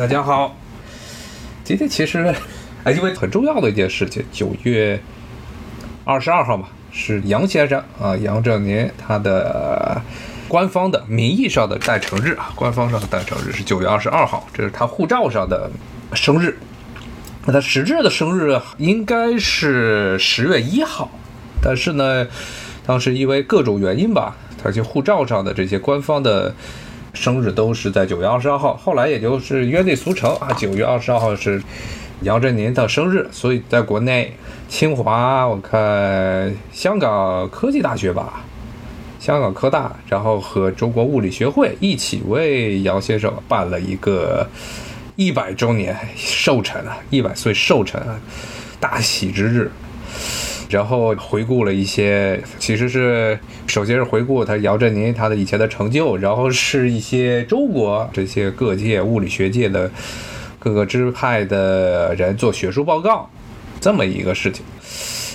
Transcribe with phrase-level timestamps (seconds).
[0.00, 0.56] 大家好。
[1.62, 2.34] 今天其实，
[2.84, 4.98] 哎，因为很重要的一件事情，九月
[6.06, 10.00] 二十二号嘛，是杨先生啊，杨振宁他的
[10.48, 15.70] 官方的名义上的诞辰日啊，官方上的诞辰日是九月二十二号，这是他护照上的
[16.14, 16.56] 生日。
[17.44, 21.10] 那他实质的生日应该是十月一号，
[21.60, 22.26] 但是呢，
[22.86, 26.54] 当时因为各种原因吧，他就护照上的这些官方的。
[27.12, 31.62] 生日都是在九月二十二号，后来也就是约定俗成啊，九月二十二号是
[32.22, 34.32] 杨振宁的生日，所以在国内，
[34.68, 38.44] 清华，我看香港科技大学吧，
[39.18, 44.48] 香港科大，然后和中国物理学会一起为杨先生办了一个
[45.16, 48.20] 一百周年寿辰啊，一百岁寿辰啊，
[48.78, 49.70] 大喜之日。
[50.70, 59.90] 然后回顾了一些，其实是首先是回顾他姚振宁他的以前的成就，然后是一些中国这些各界物理学界的
[60.60, 63.28] 各个支派的人做学术报告，
[63.80, 64.64] 这么一个事情。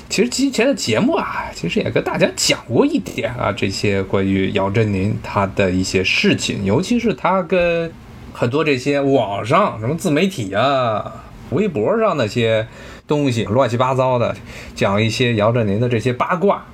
[0.08, 7.92] 其实之前的节目啊，其实也跟大家讲过一点啊，这些关于姚振宁他的一些事情，尤其是他跟
[8.31, 12.66] 很多这些网上什么自媒体啊、微博上那些。
[13.08, 14.36] 东西乱七八糟的，
[14.75, 16.66] 讲一些姚振宁的这些八卦。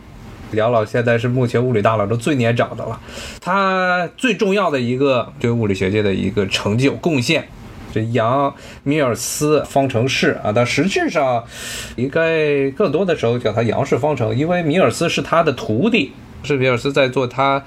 [0.53, 2.99] 姚老现在是目前物理大佬中最年长的了，
[3.39, 7.47] 他最重要的一个对物理学界的一个成就贡献，
[7.93, 11.41] 这杨米尔斯方程式啊，但实际上
[11.95, 16.11] 应该更多的时候叫它杨氏方程，因为米尔斯是他的徒弟，
[16.43, 17.63] 是米尔斯在做他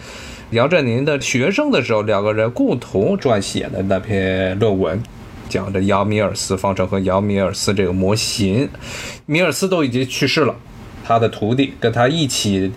[0.50, 5.02] 姚振宁的学生的时候，两个人共同撰写的那篇论文。
[5.54, 8.68] 讲的姚米尔斯方程和姚米尔斯这个模型，
[9.24, 10.56] 米尔斯都已经去世了，
[11.06, 12.72] 他的徒弟跟他一起，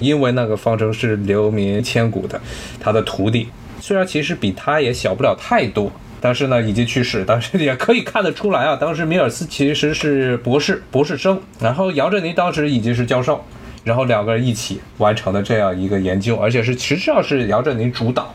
[0.00, 2.40] 因为那个方程是留名千古的，
[2.80, 3.48] 他的徒弟
[3.82, 13.44] 虽然其实比他也小不了太多，但是呢已经去世，但是也可以看得出来啊，当时米尔斯其实是博士博士生，然后杨振宁当时已经是教授，
[13.84, 18.32] 然后两个人一起完成了这样一个研究，而且是实际上是杨振宁主导。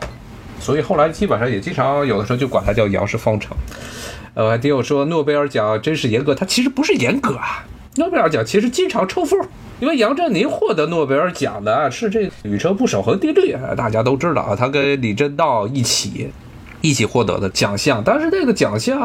[0.60, 3.56] 所以后来基本上也经常有的时候就管它叫杨氏方程。
[4.34, 7.64] 呃，还有说诺贝尔奖真是严格，它其实不是严格啊。
[7.96, 9.40] 诺贝尔奖其实经常抽风，
[9.80, 16.30] 因为杨振宁获得诺贝尔奖的是这宇称不守恒定律，大家都知道啊，他跟李政道一起
[16.80, 18.00] 一起获得的奖项。
[18.04, 19.00] 但是这个奖项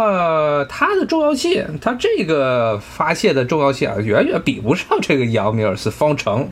[0.70, 6.48] 它的重要性，它这个发现的重要性啊，远远比不上这个杨米尔斯方程。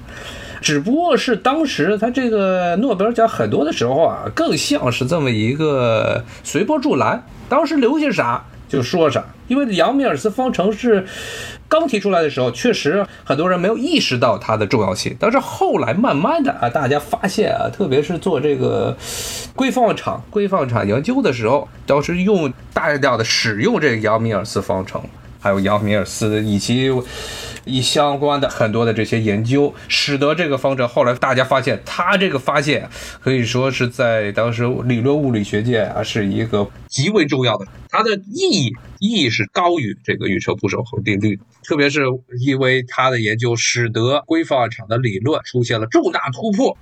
[0.62, 9.26] 只不过是当时他这个诺贝尔奖很多的时候啊，更像是这么一个随波逐澜，当时流行啥就说啥。
[9.48, 11.06] 因为杨米尔斯方程式
[11.68, 15.14] 刚提出来的时候，确实很多人没有意识到它的重要性。
[15.20, 18.96] 但是后来慢慢的啊，大家发现啊，特别是做这个
[19.54, 25.02] 硅放场、硅放场研究的时候，当时用大量的使用这个杨米尔斯方程。
[25.42, 26.90] 还有杨米尔斯以及
[27.66, 32.88] 以相关的很多的这些研究，使得这个方程后来大家发现，他这个发现
[33.20, 42.06] 可以说是在当时理论物理学界啊是一个极为重要的，它的意义意义是高于这个宇宙不守恒定律，特别是
[42.40, 46.78] 因为他的研究使得规范场的理论出现了重大突破。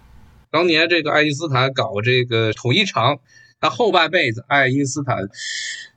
[0.52, 3.20] 当年这个爱因斯坦搞这个统一场，
[3.59, 5.18] 他后半辈子，爱因斯坦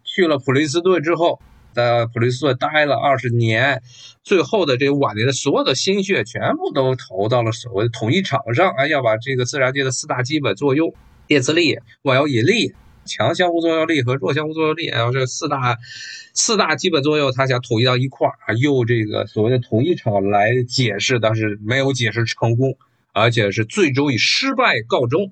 [0.04, 1.40] 去了普林斯顿之后。
[1.74, 3.82] 在普林斯顿待了二十年，
[4.22, 10.94] 最后的这晚年的所有的心血全部都投到了所谓的统一场上，哎，要把这个自然界的四大基本作用——
[11.26, 12.74] 电磁力、万有引力、
[13.04, 15.78] 强相互作用力和弱相互作用力，然后这四大
[16.34, 22.76] 四大基本作用，他想统一到一块儿啊，用这个所谓的统一场来解释，但是没有解释成功，
[23.12, 25.30] 而且是最终以失败告终。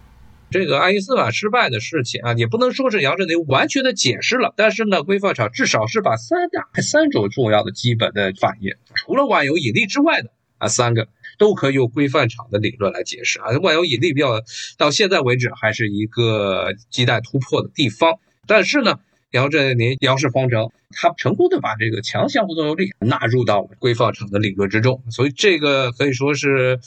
[0.51, 11.07] 这个爱因斯坦失败的事情啊，也不能说是杨振宁完全的解释了，但是呢，规范场至少是把三大三种重要的基本的反应，除了万有引力之外的啊三个
[11.39, 13.57] 都可以用规范场的理论来解释啊。
[13.63, 14.43] 万有引力比较
[14.77, 18.19] 到现在为止还是一个亟待突破的地方，
[18.49, 18.99] 但是呢，
[19.31, 26.81] 杨振宁杨氏方程他成功的把这个强相互作用力纳入到了硅放场的理论之中，所以这个可以说是。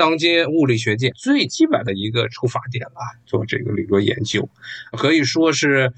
[0.00, 4.48] 当今物理学界最基本的一个出发点了，做这个理论研究，
[4.92, 5.92] 可以说是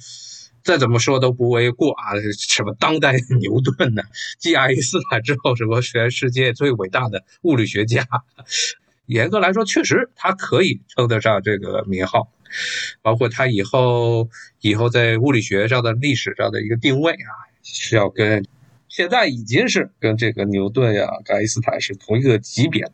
[0.64, 2.14] 再怎么说都不为过啊。
[2.36, 4.02] 什么当代牛顿呢？
[4.40, 8.04] 继爱因斯坦之后，什么全世界最伟大的物理学家？
[9.06, 12.28] 严格来说，确实他可以称得上这个名号。
[13.02, 14.28] 包括他以后
[14.60, 17.30] 以后在物理学上的历史上的一个定位啊，
[17.62, 18.44] 是要跟
[18.88, 22.92] 现在已经是跟这个牛顿呀、爱因斯坦是同一个级别的。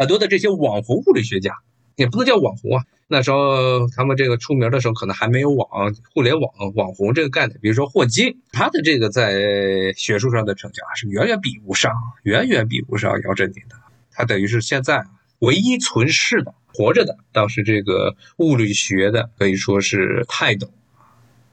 [0.00, 1.58] 很多的这些网红物理学家，
[1.94, 7.58] 也不能叫网红啊，那时候他们这个出名的时候，可能还没有网、互联网、网红这个概念。
[7.60, 11.92] 比如说霍金，他的这个在学术上的成就啊，是远远比不上，
[12.22, 13.76] 远远比不上姚振宁的。
[14.10, 15.04] 他等于是现在
[15.40, 20.72] 唯一存世的、活着的，倒是这个物理学的，可以说是泰斗。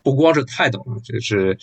[0.03, 1.57] 不光是泰斗了，这是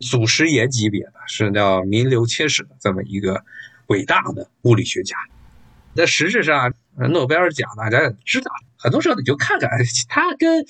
[0.00, 3.42] 祖师爷级别的，是叫名留青史的这么一个
[3.86, 5.16] 伟大的物理学家。
[5.94, 6.72] 那实质上，
[7.10, 9.70] 诺贝尔奖大家也知道，很多时候你就看看，
[10.08, 10.64] 他跟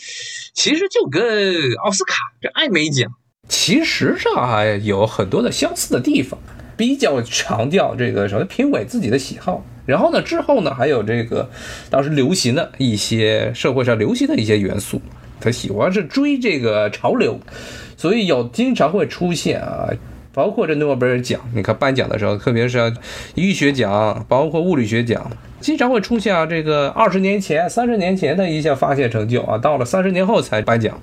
[0.53, 3.11] 其实就跟奥斯卡这艾美奖，
[3.49, 6.39] 其实上还有很多的相似的地方，
[6.77, 9.65] 比较强调这个什么评委自己的喜好。
[9.87, 11.51] 然后呢，之后呢，还有这个
[11.91, 15.01] 当时流行的一些社会上流行的一些元素，
[15.41, 17.39] 他喜欢是追这个潮流，
[17.97, 19.89] 所以有经常会出现啊。
[20.35, 22.93] 包括这诺贝尔奖，你看颁奖的时候，特别是
[23.37, 30.99] 医学奖，包括物理学奖，经常会出现啊，这个二十年前、三十年前的一项发现成就啊，到了三十年后才颁奖，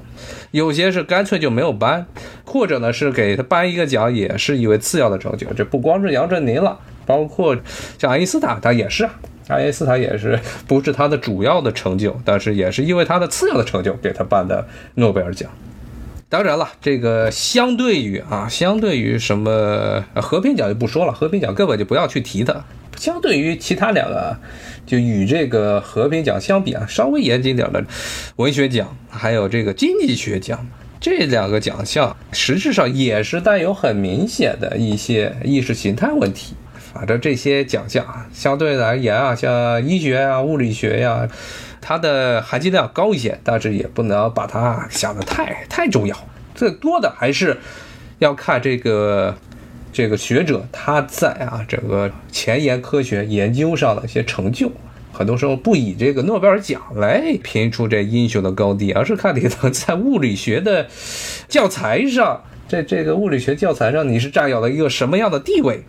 [0.51, 2.05] 有些是干脆就没有颁，
[2.45, 5.47] 或者呢是给他颁一个奖，也是因为次要的成就。
[5.53, 7.55] 这不光是杨振宁了，包括
[7.97, 9.11] 像爱因斯坦，他也是啊，
[9.47, 10.37] 爱因斯坦也是
[10.67, 15.49] 不是他的主要的成就，但是也是因为他的次要的成就给他颁的诺贝尔奖。
[16.31, 22.63] 当然了，这个相对于啊，相对于什么和平奖就不说了，和平奖根本就不要去提它。
[22.95, 24.37] 相对于其他两个，
[24.85, 27.83] 就与这个和平奖相比啊，稍微严谨点的
[28.37, 30.65] 文学奖，还有这个经济学奖，
[31.01, 36.53] 这两个奖项实质上也是带有很明显的一些意识形态问题。
[36.93, 41.27] 反正这些奖项啊，相对而言啊，像医学啊、物理学呀。
[41.81, 46.15] 它的含金量高一些，但是也不能把它想得太太重要。
[46.53, 47.57] 最多的还是
[48.19, 49.35] 要看这个
[49.91, 54.71] 这个学者他在啊整个前沿科学研究上的一些成就。
[55.13, 60.87] 很多时候不以这个诺贝尔奖来评出这英雄的高低，而是看你能在物理学的
[61.49, 65.83] 教材上，这这个物理学教材上你是占有了一个什么样的地位。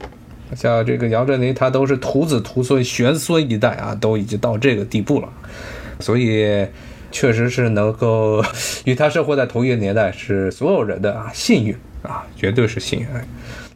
[0.56, 5.28] 像这个姚振宁，他都是徒子徒孙玄孙一代啊，都已经到这个地步了。
[6.02, 6.66] 所以，
[7.10, 8.44] 确实是能够
[8.84, 13.06] 与他生活在同一个年代，是所有人的啊幸运啊，绝对是幸运。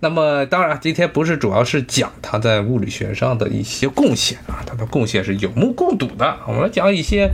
[0.00, 6.37] 那么，当然今天不是主要是讲他在物理学上的一些贡献啊，他的贡献是有目共睹的。
[6.46, 7.31] 我们讲一些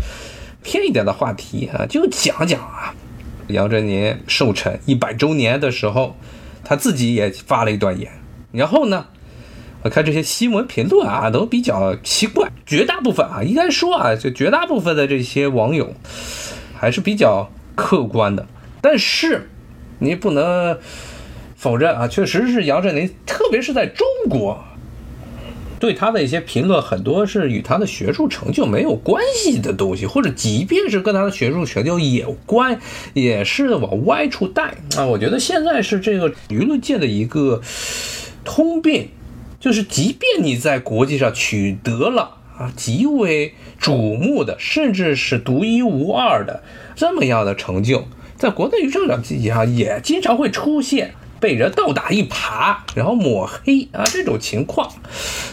[0.62, 2.94] 偏一点的话题啊，就讲讲啊，
[3.48, 6.16] 杨振宁寿辰一百周年的时候，
[6.64, 8.10] 他自己也发了一段言，
[8.52, 9.06] 然后呢。
[9.84, 12.50] 我看这些新闻评论啊，都比较奇怪。
[12.64, 15.92] 绝大部分啊，应该说啊，就绝大部分的这些网友
[16.74, 18.46] 还是比较客观的。
[18.80, 19.50] 但是
[19.98, 20.78] 你不能
[21.56, 24.62] 否认啊，确实是杨振宁，特别是在中国，
[25.80, 32.78] 对他的一些评论很多是与他的学术成就没有关系的东西，或者即便是跟他的学术成就有关，
[33.14, 35.04] 也是往歪处带啊。
[35.04, 37.60] 我觉得现在是这个舆论界的一个
[38.44, 39.08] 通病。
[39.62, 46.64] 就是，即便你在国际上取得了啊极为瞩目的，甚至是独一无二的
[46.96, 54.90] 这么样的成就，在国内舆论上也经常会出现被人倒打一耙，然后抹黑啊这种情况。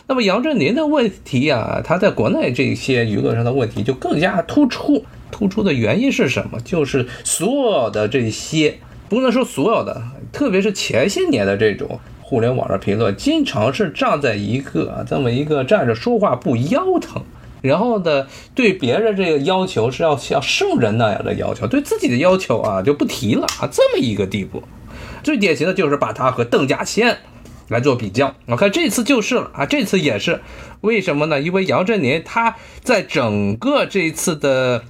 [0.07, 5.05] 那么杨振宁的问题啊，他在国内这些舆论上的问题就更加突出。
[5.29, 6.59] 突出的原因是什么？
[6.61, 10.01] 就是所有的这些，不能说所有的，
[10.31, 11.99] 特别是前些年的这种。
[12.29, 17.23] 互联网上评论经常是站在一个啊这么一个站着说话不腰疼，
[17.59, 24.61] 然后呢，对别人这个要求是要像圣人那样的要求，对自己的要求啊就不提了啊，这么一个地步。
[25.23, 27.17] 最典型的就是把他和邓稼先
[27.67, 30.39] 来做比较，我看这次就是了啊，这次也是，
[30.81, 31.41] 为什么呢？
[31.41, 34.83] 因为杨振宁他在整个这一次的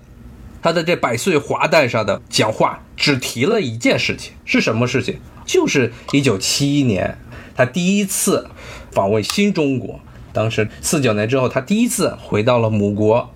[0.62, 5.16] 他的这百岁华诞上的讲话，只提了一件事情，是什么事情？
[5.46, 7.18] 就是一九七一年。
[7.60, 8.48] 他第一次
[8.90, 10.00] 访问新中国，
[10.32, 13.34] 当时四九年之后，他第一次回到了母国，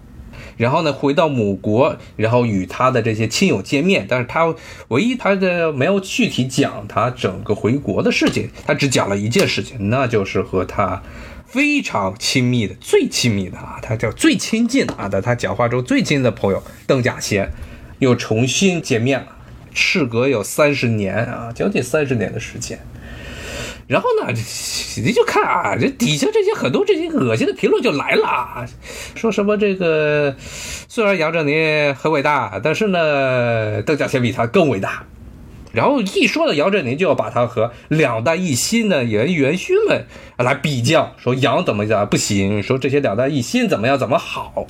[0.56, 4.06] 然后呢，回到母国，然后与他的这些亲友见面。
[4.08, 4.56] 但是他
[4.88, 11.04] 唯一他的没有具体讲他整个回国的事情，他只讲了一件事情，那就是和他
[11.46, 17.52] 非常亲密的、最亲密的啊，他叫最亲近啊的，他讲话中最亲的朋友邓稼先
[18.00, 19.28] 又重新见面了，
[19.74, 22.80] 事隔有三十年啊，将近三十年的时间。
[23.88, 24.34] 然后呢，
[24.98, 28.66] 你就看啊，这底下这些很多这些恶心的评论就来了，
[29.16, 35.04] 说什么这个虽然杨振宁很伟大，但是呢，邓稼先比他更伟大。
[35.74, 40.06] 然后一说到杨振宁，就要把他和两弹一星的元元勋们
[40.38, 44.68] 来比较，说杨怎么样不行，说这些两弹一星怎么样怎么好。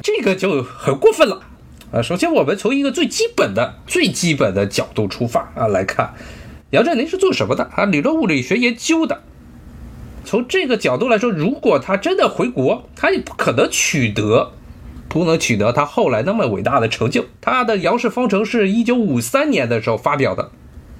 [0.00, 1.42] 这个就很过分了
[1.90, 2.00] 啊！
[2.00, 6.14] 首先，我们从一个最基本的、最基本的角度出发啊来看，
[6.70, 7.84] 杨振宁是做什么的啊？
[7.84, 9.22] 理论物理学研究的。
[10.24, 14.52] 从这个角度来说，如果他真的回国，他也不可能取得，
[15.08, 17.26] 不能取得他后来那么伟大的成就。
[17.40, 20.50] 他的杨氏方程是一九五三年的时候发表的，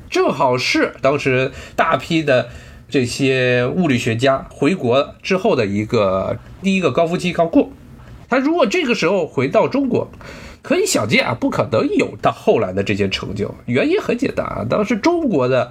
[0.09, 2.49] 正好是当时大批的
[2.89, 7.71] 这些物理学家回国之后的一个第一个高峰期刚过。
[8.29, 10.09] 他如果这个时候回到中国，
[10.67, 13.55] 可以想见啊，不可能有他后来的这些成就。
[13.67, 15.71] 原因很简单啊，当时中国的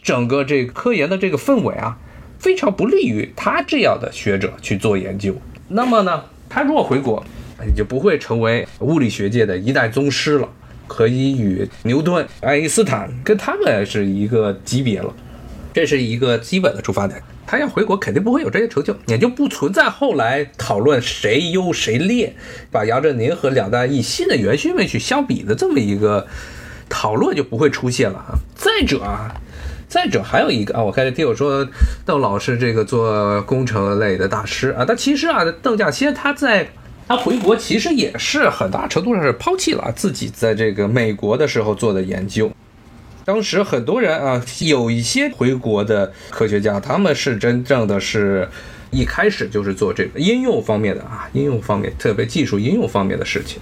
[0.00, 1.98] 整个这科研的这个氛围啊。
[2.36, 5.34] 非常不利于他这样的学者去做研究。
[5.68, 7.24] 那么呢，他如果回国，
[7.66, 10.48] 也就不会成为物理学界的一代宗师了，
[10.86, 15.14] 可以与牛顿、爱因斯坦跟他们是一个级别了。
[15.74, 17.22] 这是一个基本的出发点。
[17.46, 22.34] 他要回国，肯定不会有这些成就，也就不存在后来讨论谁优谁劣，
[22.70, 26.26] 把杨振宁和两大一新的元勋们去相比的这么一个
[26.88, 28.38] 讨论就不会出现了啊。
[28.54, 29.34] 再者啊。
[29.86, 31.68] 再者还有一个啊，我开始听我说
[32.04, 36.68] 邓老师这个做工程类的大师啊，但其实啊，邓稼先他在
[37.06, 42.50] 他回国其实也是很大程度上是抛弃了自己在这个美国的时候做的研究。
[43.24, 48.46] 当时很多人啊，有一些回国的科学家，他们是真正的是
[48.90, 53.58] 一开始就是做这个应用方面的啊，应用方面特别技术应用方面的事情。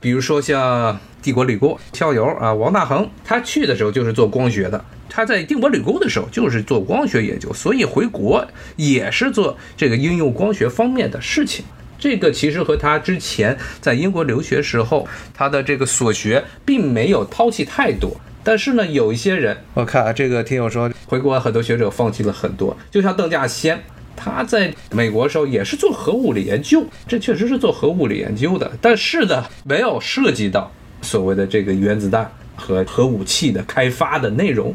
[0.00, 4.84] 比如说像帝国理工校友啊，王大珩，他去的时候就是做光学的。
[5.08, 11.64] 他在帝国理工的时候就是做光学研究，所以回国也是做这个应用光学方面的事情。
[11.98, 18.14] 这个其实和他之前在英国留学时候他的这个所学并没有抛弃太多。
[18.44, 23.82] 但是呢，有一些人，我看啊这个听友说回国很多学者放弃了很多，就像邓稼先，
[24.14, 30.70] 他在美国的时候也是做核物理研究，这确实是做核物理研究的，但是呢，没有涉及到
[31.02, 32.30] 所谓的这个原子弹。
[32.56, 34.72] 和核武器的开发的内容，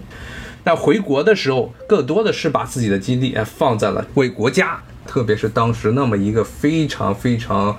[0.66, 7.78] 但回国的时候，更多的是把自己的精力哎放在了为国家，特别是当时那么一个非常非常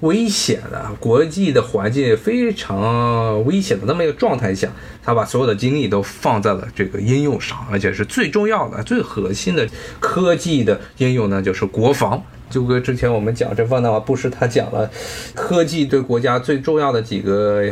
[0.00, 4.68] 危险的国际的环境非常危险的那么一个状态下，
[5.02, 9.66] 他把所有的精力都放在了这个应用上，而且是最重要的、最核心的
[9.98, 12.22] 科技的应用呢，就是国防。
[12.48, 14.88] 就跟之前我们讲这方的话，不是他讲了
[15.34, 17.64] 科技对国家最重要的几个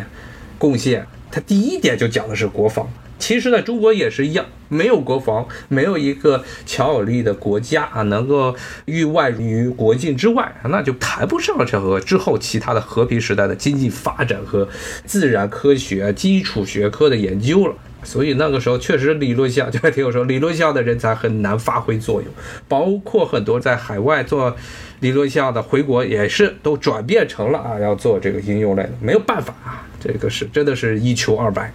[0.59, 1.07] 贡献。
[1.31, 8.55] 他第一点就讲的是国防，其实在中国也是一样，没有国防，没有一个强有力的国家啊，能够
[8.87, 14.69] 域外于国境之外，那就谈不上这个之后其他的和平时代的经济发展和
[15.07, 17.75] 自然科学基础学科的研究了。
[18.03, 22.31] 所以那个时候确实理论项，就还听我说，理论项的人才很难发挥作用，
[22.69, 24.55] 包括很多在海外做
[25.01, 29.87] 理论项的回国也是都转变成了啊，要做这个应用类的，没有办法啊。
[29.99, 31.73] 这个是真的是一穷二白，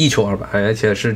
[0.00, 1.14] 一穷二白，而且是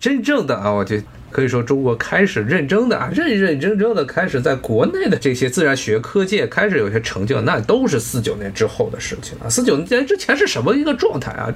[0.00, 0.96] 真正的啊，我就
[1.30, 9.50] 可以说中国开始认真的啊，认认真真的开始在国内的这些自然学科界开始有些成就，那都是四九年之后的事情了。
[9.50, 11.54] 四九年之前是什么一个状态啊？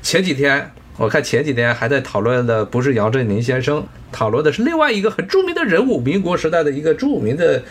[0.00, 7.62] 前几天我看前几天还在讨论的不是杨振宁先生，讨论的是另外一个很著名的人物，民国时代的一个著名的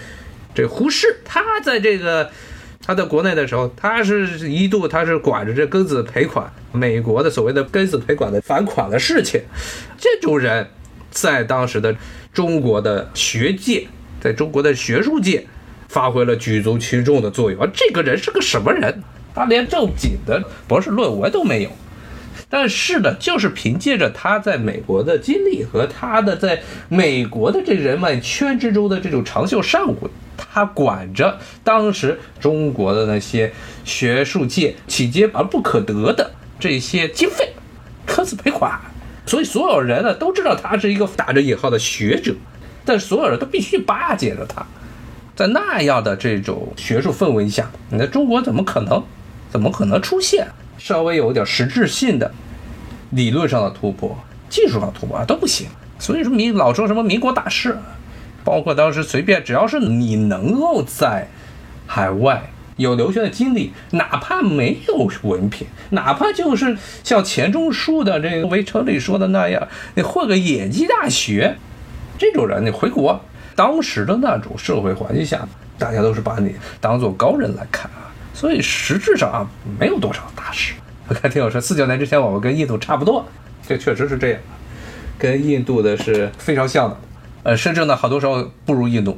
[0.53, 2.29] 这胡适，他在这个。
[2.85, 9.41] 他在国内的时候，他是一度他是管着这庚子赔款，美国的所谓的庚子赔款的返款的事情。
[9.97, 10.67] 这种人，
[11.09, 11.95] 在当时的
[12.31, 13.87] 中国的学界，
[14.21, 15.47] 在中国的学术界，
[15.87, 17.59] 发挥了举足轻重的作用。
[17.59, 19.01] 而这个人是个什么人？
[19.33, 21.71] 他连正经的博士论文都没有，
[22.49, 30.09] 但是呢，就是凭借着他在美国的经历和他的在美国的这人脉圈之中的这种长袖善舞。
[30.37, 33.51] 他管着当时中国的那些
[33.83, 36.31] 学术界企接而不可得的。
[36.57, 37.53] 这些经费，
[38.05, 38.79] 科子赔款，
[39.25, 42.33] 所以所有人呢都知道他是一个打着引号的学者，
[42.85, 44.65] 但所有人都必须巴结着他，
[45.35, 49.03] 在那样的这种学术氛围下，你在中国怎么可能，
[49.51, 52.31] 怎么可能出现稍微有点实质性的
[53.09, 54.17] 理论上的突破、
[54.49, 55.67] 技术上的突破啊都不行。
[55.99, 57.77] 所以说民老说什么民国大师。
[58.45, 61.27] 包括当时随便，只要是你能够在
[61.85, 71.57] 海外有留学的经历，哪怕没有文凭，哪怕就是像钱钟书的这个《围城》里说的那样，你混个野鸡大学，
[72.17, 73.19] 这种人你回国，
[73.55, 75.47] 当时的那种社会环境下，
[75.79, 79.47] 大家都是把你当做高人来看啊，所以实质上啊，
[79.79, 80.73] 没有多少大事。
[81.07, 83.25] 我看听友说，四九年之前我们跟印度差不多，
[83.67, 84.39] 这确实是这样，
[85.17, 86.97] 跟印度的是非常像的。
[87.45, 89.15] 呃，深圳呢，好多时候不如印度。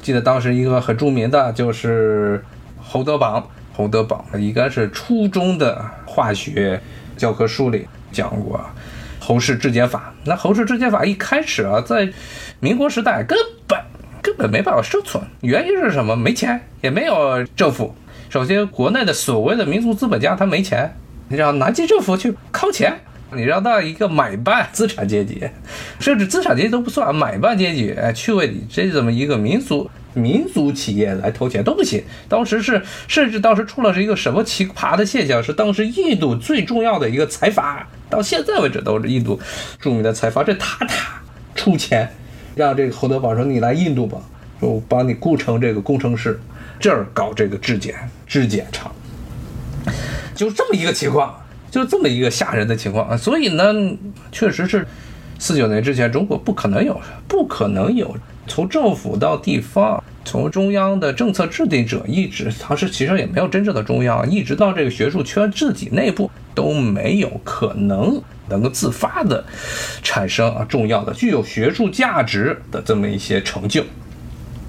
[0.00, 2.40] 记得当时一个很著名的，就是
[2.80, 6.80] 侯德榜，侯德榜应该是初中的化学
[7.16, 8.64] 教科书里讲过
[9.18, 10.14] 侯氏质检法。
[10.24, 12.08] 那侯氏质检法一开始啊，在
[12.60, 13.76] 民国时代根本
[14.22, 16.14] 根本没办法生存，原因是什么？
[16.14, 17.92] 没钱，也没有政府。
[18.30, 20.94] 首先，国内的所谓的民族资本家他没钱，
[21.26, 23.00] 你让南京政府去掏钱。
[23.36, 25.42] 你让到一个买办资产阶级，
[25.98, 32.02] 甚至资产阶级都不算，买办阶级哎去为你这这么一个民族民族企业来投钱都不行。
[32.28, 39.38] 当时是，甚至当时出了是一个什么奇葩的现象，是当时印度最重要的一个财阀，到现在为止都是印度
[39.80, 41.20] 著名的财阀，这塔塔
[41.54, 42.08] 出钱
[42.54, 44.18] 让这个侯德堡说你来印度吧，
[44.60, 46.40] 说我帮你雇成这个工程师，
[46.78, 47.94] 这儿搞这个质检
[48.26, 48.94] 质检厂，
[50.34, 51.43] 就这么一个情况。
[51.74, 53.08] 就这么一个吓人的情况。
[53.08, 53.74] 啊，所以呢，
[54.30, 54.86] 确实是
[55.38, 58.16] 四九年之前，中国不可能有，不可能有。
[58.46, 69.42] 从政府到地方，从中央的政策制定者一直，当时其实也没有真正的中央，一直到这个学术圈自己内部都没有可能能够自发的
[70.02, 73.82] 产生啊重要的具有学术价值的这么一些成就，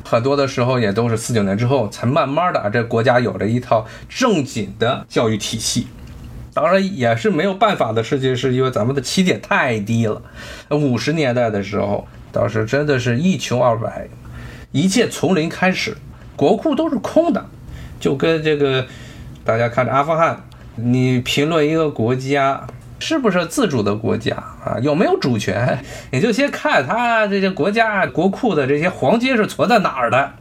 [0.06, 5.88] 很多的时候也都是四九年之后才慢慢的啊，这国家有了一套正经的教育体系。
[6.56, 10.22] 当然也是没有办法的事情，是因为咱们的起点太低了。
[10.70, 14.08] 五十年代的时候，当时真的是一穷二白，
[14.72, 15.98] 一切从零开始，
[16.38, 17.46] 国库都是空的，
[18.00, 18.86] 就跟这个
[19.44, 20.46] 大家看着阿富汗，
[20.76, 22.66] 你评论一个国家
[23.00, 25.78] 是不是自主的国家啊，有没有主权，
[26.12, 30.32] 你就先看他这些国家国库的这些黄金是存在哪儿的。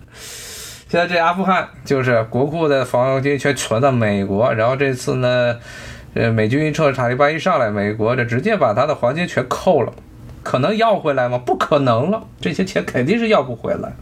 [0.88, 5.56] 现在这阿富汗就是国库的黄金全存在美国，然后这次呢。
[6.14, 9.92] 这美军一撤，塔利班一上来，美国这直接把他的黄金全扣了，
[10.44, 11.36] 可能要回来吗？
[11.38, 13.92] 不可能了，这些钱肯定是要不回来。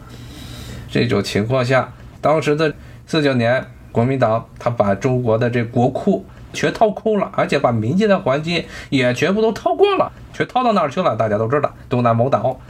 [0.91, 1.91] 这种情况下，
[2.21, 2.75] 当时的
[3.07, 11.17] 四九年，国民党他把中国的这国库全掏空了，而且把民间的黄金也全部都掏光了，全掏到哪儿去了？
[11.17, 12.61] 大家都知道，东南某岛，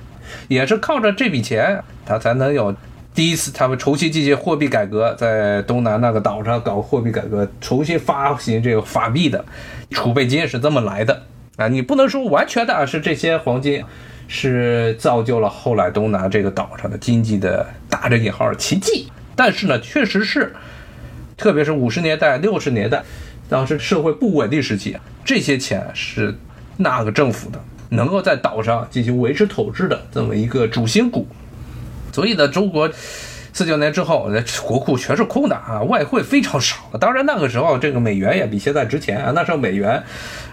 [0.46, 2.72] 也是靠着这笔钱，他才能有。
[3.14, 9.44] 第一次，他们重新进行货币改革，在东南那个岛上搞货币改革，重新发行这个法币的
[9.90, 11.22] 储备金是这么来的
[11.56, 11.68] 啊！
[11.68, 13.84] 你不能说完全的是这些黄金
[14.28, 20.50] 是造就了后来东南这个岛上的经济的打着引号奇迹，但是呢，确实是，
[21.36, 23.02] 特别是五十年代、六十年代，
[23.46, 26.34] 当时社会不稳定时期，这些钱是
[26.78, 31.26] 那个政府的，能够在岛上进行维持统治的这么一个主心骨。
[32.12, 32.88] 所以呢，中国
[33.54, 34.30] 四九年之后，
[34.62, 36.76] 国库全是空的啊，外汇非常少。
[37.00, 39.32] 当然那个时候，这个美元也比现在值钱啊。
[39.34, 40.02] 那时候美元，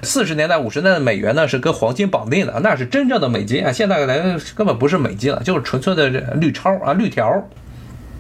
[0.02, 3.72] 四十年代、五十年代的美元呢是跟黄金绑定的，那是真正的美金啊。
[3.72, 4.20] 现在来
[4.56, 7.48] 根本不是美金了，就是纯粹的绿钞啊、绿条。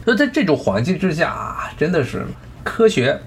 [0.06, 2.25] 所以在这种环境之下啊，真的是。
[2.63, 3.19] 科学，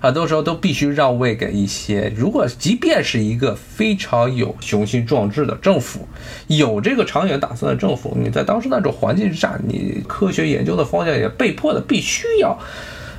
[0.00, 2.12] 很多时候都必须让位给一些。
[2.16, 6.08] 如果即便是一个非常有雄心壮志的政府，
[6.46, 12.58] 有这个长远打算的政府，你在当时那种环境下，你科学研究的方向也被迫的必须要，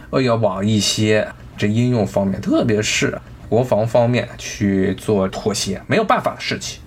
[0.10, 1.28] 呃，要往一些
[1.58, 6.82] 这应用方面，特别是国防方面去做妥协，没有办法的事情。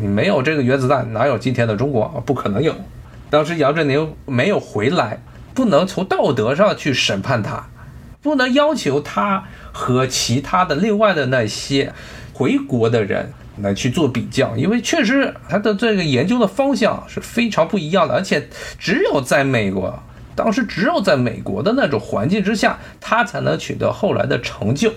[0.00, 2.22] 你没有这个原子弹，哪有今天的中国？
[2.24, 2.74] 不可能有。
[3.28, 5.22] 当时杨振宁没有回来，
[5.54, 7.66] 不能从道德上去审判他。
[8.22, 11.92] 不能要求他和其他的另外的那些
[12.32, 20.02] 回国的人来去做比较，因为确实他的这个研究的方向是非常不一样的，而且只有在美国，
[20.34, 24.92] 当时只有在美国的那种环境之下，他才能取得后来的成就。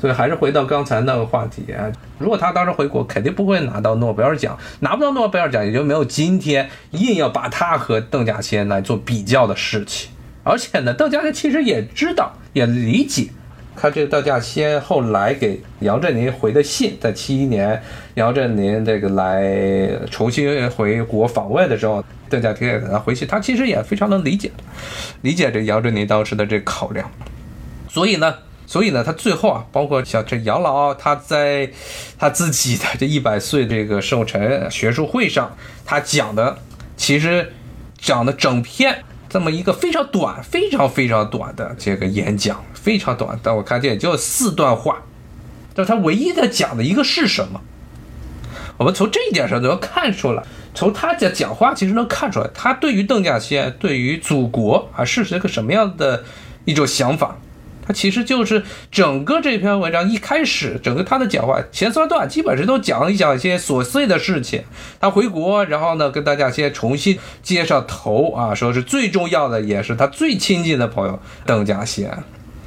[0.00, 10.10] 所以还是回到刚才那个话题啊，如果他当时回国，肯定不会拿到诺贝尔奖，拿不到诺贝尔奖，也就没有今天硬要把他和邓稼先来做比较的事情。
[10.44, 12.32] 而且呢，邓稼先其实也知道。
[12.52, 13.30] 也理解，
[13.74, 17.82] 看这个邓稼先后来给杨振宁回的信，在七一年
[18.14, 24.52] 杨振宁这个来重新回国访问的时候，邓稼先给他回信，他其实也非常能理解，
[25.22, 27.10] 理解这杨振宁当时的这考量。
[27.88, 28.32] 所以呢，
[28.68, 31.68] 所以呢，他最后啊，包括像这杨老，他在
[32.16, 36.56] 他自己的这一百岁这个寿辰学术会上，他讲的
[36.96, 37.52] 其实
[37.98, 39.02] 讲的整篇。
[39.34, 45.02] 这么一个非常短、非常非常短的这个演讲，非常短，但我看见也就四段话。
[45.74, 47.60] 但他唯一的讲的一个是什么？
[48.76, 56.22] 我们从这一点上就能看出来，从他的讲话其实能看出来，他对于邓稼先、对于祖国啊是一个什么样的
[56.64, 57.36] 一种想法。
[57.86, 64.64] 他其实就是整个这篇文章一开始，整个他的讲话前三段基本上都讲一讲一些琐碎的事情。
[64.98, 72.10] 他回国，然后呢跟大家先重新接上头啊，说是最重要的，也是他最亲近的朋友邓稼先。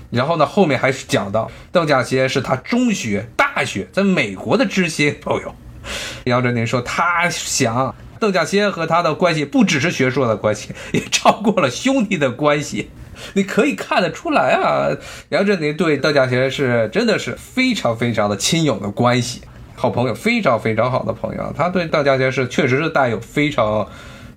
[0.09, 5.53] 然后呢，后面还是讲到邓稼先是他中学、大学在美国的知心朋友。
[6.25, 12.89] 杨振宁说，他想邓稼先和他的关系不只是学术的关系，也超过了兄弟的关系。
[13.33, 14.89] 你可以看得出来啊，
[15.29, 19.41] 杨振宁对邓稼先是真的是非常非常的亲友的关系，
[19.75, 21.53] 好朋友，非常非常好的朋友。
[21.55, 23.87] 他对邓稼先是确实是带有非常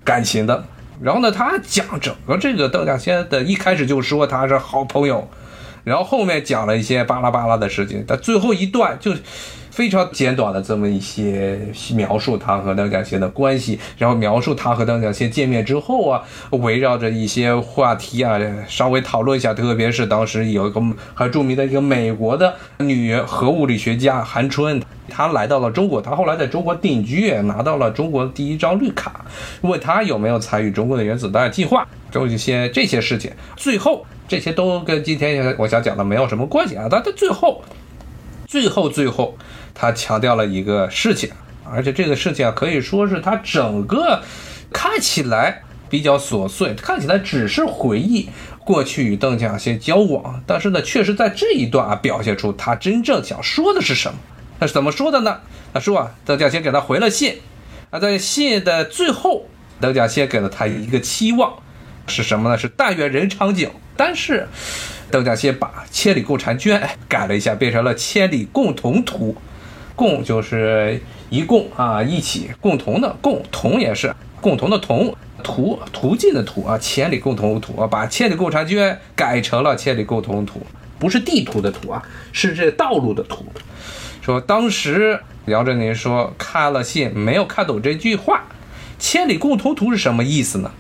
[0.04, 0.64] 感情的。
[1.00, 5.28] 然后呢，他讲整个这个邓稼先的一开始就说他是好朋友，
[5.84, 9.12] 然后后面讲了一些巴拉巴拉的事情，但最后一段就。
[9.80, 11.58] 非常简短的这么一些
[11.94, 18.38] 描述他和邓稼先的关系，然后描述他和邓稼先见面之后啊，围绕着一些话题啊，
[18.68, 19.54] 稍微讨论一下。
[19.54, 20.82] 特别是当时有一个
[21.14, 29.24] 很著名的一个美国的女核物理学家韩春，她来到了中国，她后来在中国定居，拿到了中国第一张绿卡。
[29.62, 33.32] 问她有没有参与中国的原子弹计划，就一些这些事情。
[33.56, 36.86] 最后这些都跟今天我想讲的没有什么关系啊。
[36.90, 37.62] 但在最后，
[38.50, 39.38] 最后，最后。
[39.72, 41.30] 他强调了一个事情，
[41.64, 44.20] 而且这个事情啊，可以说是他整个
[44.72, 54.18] 看起来比较琐碎，看起来只是回忆过去与邓稼先交往，但是呢，确实在这一段啊，表现出他真正想说的是什么。
[54.58, 55.38] 他是怎么说的呢？
[55.72, 57.38] 他说啊，邓稼先给他回了信，
[57.90, 59.46] 啊，在信的最后，
[59.80, 61.54] 邓稼先给了他一个期望，
[62.08, 62.58] 是什么呢？
[62.58, 63.70] 是但愿人长久。
[63.96, 64.48] 但是，
[65.10, 69.36] 邓稼先把千里共婵娟改了一下，变成了千里共同图。
[69.94, 80.62] 共就是一共啊，一起共同的共同也是共同的同途途径的途啊，千里共同图啊，把千里共婵娟改成了千里共同图，
[80.98, 83.44] 不是地图的图啊，是这道路的图。
[84.22, 88.44] 说当时姚振宁说看了信没有看懂这句话，
[88.98, 90.70] 千里共同图是什么意思呢？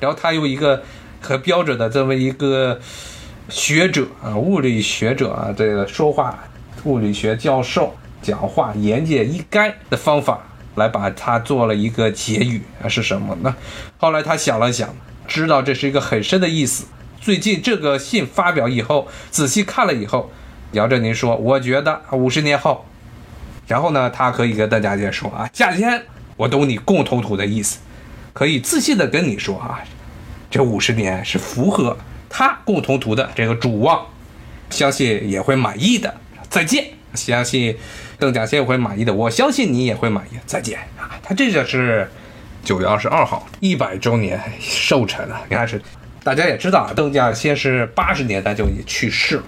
[0.00, 0.82] 然后他用一个
[1.20, 2.80] 很标准的这么一个
[3.48, 6.38] 学者啊，物理学者啊，这个说话
[6.84, 7.94] 物理学教授。
[8.22, 10.40] 讲话言简意赅的方法
[10.76, 13.54] 来把它做了一个结语啊，是什么呢？
[13.98, 14.88] 后来他想了想，
[15.28, 16.86] 知道这是一个很深的意思。
[17.20, 20.30] 最近这个信发表以后，仔细看了以后，
[20.72, 22.86] 姚振宁说：“我觉得五十年后，
[23.66, 26.02] 然后呢，他可以跟邓稼先说啊，夏天，
[26.38, 27.80] 我懂你共同土的意思，
[28.32, 29.84] 可以自信的跟你说啊，
[30.50, 31.94] 这五十年是符合
[32.36, 34.04] 他共同图的这个主望，
[34.70, 36.12] 相信也会满意的。
[36.50, 37.76] 再见，相信。”
[38.16, 40.38] 邓稼先也会满意的，我相信你也会满意。
[40.46, 41.18] 再见啊！
[41.22, 42.08] 他这个是
[42.64, 45.42] 九月二十二号一百周年寿辰啊！
[45.48, 45.82] 你看是，
[46.22, 49.44] 大家也知道啊，邓稼先是八十年代就已去世了，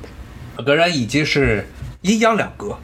[0.57, 1.67] 两个人已经是
[2.03, 2.77] 阴阳两隔。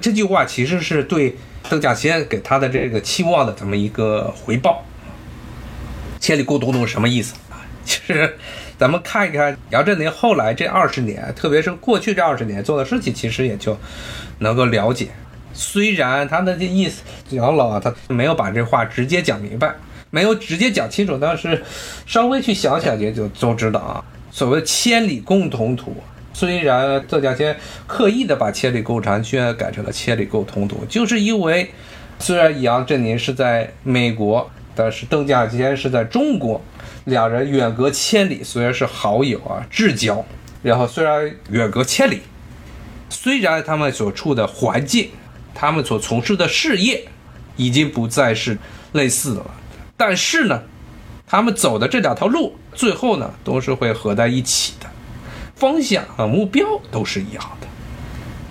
[0.00, 1.36] 这句话其实是对
[1.68, 4.84] 邓稼先给他的这个期望的这么一个回报。
[6.18, 7.62] 千里共同图什么意思啊？
[7.84, 8.36] 其实
[8.80, 13.76] 咱们看一看杨振宁后来这二十年，特别是过去这二十年做的事情，其实也就。
[14.38, 15.08] 能够了解，
[15.52, 19.74] 虽然他的这意思，杨老啊，他没有把这话直接讲明白，
[20.08, 21.62] 没有直接讲清楚，但是
[22.06, 24.02] 稍微去想想也就都知道啊。
[24.30, 25.94] 所谓千里共同图，
[26.32, 27.54] 虽然邓稼先
[27.86, 31.70] 刻意的把千里共婵娟改成了千里共同图，就是因为
[32.18, 34.50] 虽然杨振宁是在美国，
[34.82, 36.58] 但是邓稼先是在中国，
[37.04, 40.24] 两人远隔千里，虽然是好友啊，至交，
[40.62, 42.22] 然后虽然远隔千里。
[43.10, 45.10] 虽然他们所处的环境，
[45.54, 47.04] 他们所从事的事业，
[47.56, 48.56] 已经不再是
[48.92, 49.50] 类似的了，
[49.98, 50.62] 但是呢，
[51.26, 54.86] 他们走的这两条路，最后呢，都是会合在一起的，
[55.56, 57.66] 方向和目标都是一样的。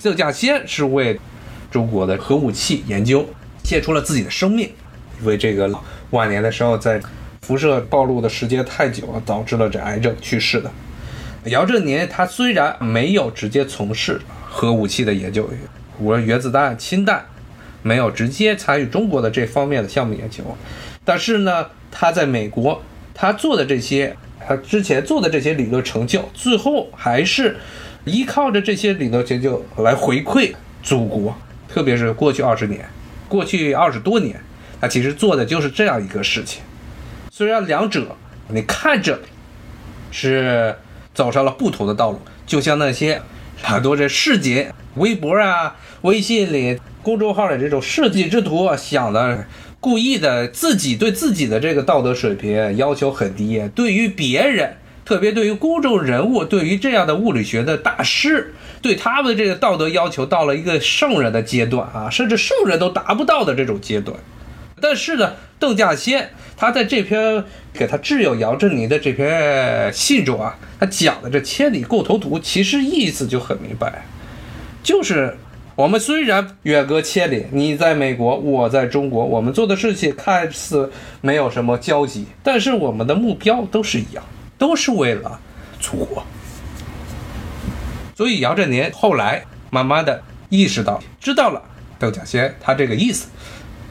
[0.00, 1.18] 邓稼先是为
[1.72, 3.28] 中国的核武器研究
[3.64, 4.70] 献出了自己的生命，
[5.24, 5.70] 为这个
[6.10, 7.00] 晚年的时候，在
[7.42, 10.70] 辐射暴露的时间太久了，导致了这癌症去世的。
[11.44, 14.20] 姚振宁他虽然没有直接从事。
[14.52, 15.48] 核武器的研究，
[16.00, 17.24] 无论原子弹、氢弹，
[17.84, 20.42] 没有直接参与中国的这方面的项目研究，
[21.04, 22.82] 但是呢，他在美国，
[23.14, 27.58] 他做的这些，他之前做的这些理论成就，最后还是
[28.04, 30.52] 依靠着这些理论成就来回馈
[30.82, 31.32] 祖国，
[31.68, 32.84] 特别是过去二十年，
[33.28, 34.34] 过去二十多年，
[34.80, 36.62] 他其实做的就是这样一个事情。
[37.30, 38.16] 虽然两者
[38.48, 39.20] 你看着
[40.10, 40.74] 是
[41.14, 43.20] 走上了不同的道路，就像那些。
[43.62, 49.44] 很多这市井微博啊、微信里、公众号里这种世纪之徒，想的
[49.80, 64.16] 故意的自己对自己的这个道德水平要求很低，对于别人，特别对于公众人物，对于这样的物理学的大师，对他们的这个道德要求到了一个圣人的阶段啊，甚至圣人都达不到的这种阶段。
[64.80, 74.04] 但是呢，邓稼先他在这篇给他挚友姚振宁的这篇信中啊，他讲的这千里共同图，其实意思就很明白，
[74.82, 75.36] 就是
[75.76, 80.90] 我们虽然远隔千里，你在美国，我在中国，我们做的事情看似
[81.20, 84.22] 没有什么交集，但是我们的目标都是一样，
[84.58, 85.40] 都是为了
[85.78, 86.22] 祖国。
[88.14, 91.62] 所以姚振宁后来慢慢的意识到，知道了
[91.98, 93.28] 邓稼先他这个意思。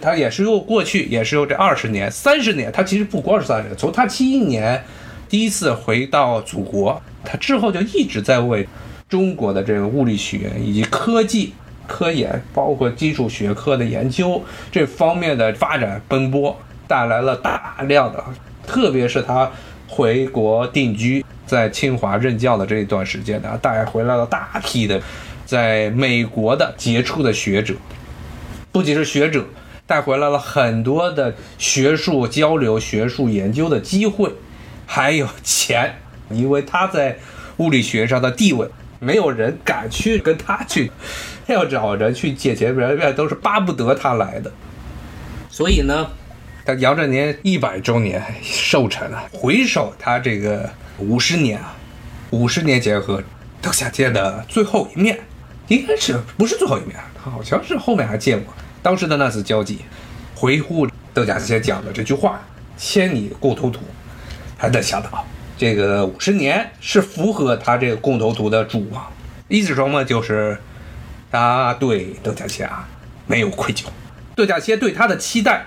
[0.01, 2.71] 他也是用过去，也是用这二十年、三十年。
[2.71, 4.83] 他其实不光是三十年，从他七一年
[5.27, 8.67] 第一次回到祖国，他之后就一直在为
[9.07, 11.53] 中国的这个物理学以及科技、
[11.87, 16.57] 科研，包括基础学科的研究这方面的发展奔波，
[16.87, 18.23] 带来了大量的，
[18.65, 19.51] 特别是他
[19.87, 25.01] 回国定居在清华任教的这一段时间呢，带回来了大批的
[25.45, 27.73] 在美国的杰出的学者，
[28.71, 29.43] 不仅是学者。
[29.89, 34.31] 带回来了很多的学术交流、学术研究的机会，
[34.85, 35.95] 还有钱，
[36.29, 37.17] 因为他在
[37.57, 38.67] 物理学上的地位，
[38.99, 40.91] 没有人敢去跟他去，
[41.49, 44.51] 要找人去借钱，人家都是巴不得他来的。
[45.49, 46.07] 所以呢，
[46.63, 51.75] 他杨振宁一百周年寿辰啊，回首他这个五十年啊，
[52.29, 53.23] 五十年结合
[53.59, 55.19] 邓稼先的最后一面，
[55.67, 56.95] 应该是不是最后一面？
[57.15, 58.53] 他好像是后面还见过。
[58.81, 59.79] 当时的那次交际，
[60.35, 62.39] 回顾邓稼先讲的这句话
[62.77, 63.81] “千里共同图”，
[64.57, 65.25] 还在想到
[65.57, 69.05] 这个五十年是符合他这个共同图的主望，
[69.49, 70.57] 意思说嘛，就是
[71.29, 72.87] 他对邓稼先啊
[73.27, 73.83] 没有愧疚，
[74.33, 75.65] 邓稼先对他的期待，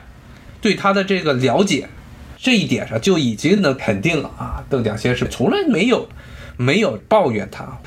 [0.63, 1.91] 对他的这个了解，
[2.39, 6.09] 这一点上就已经能肯定了啊，邓稼先是从来没有
[6.57, 7.79] 没有抱怨他，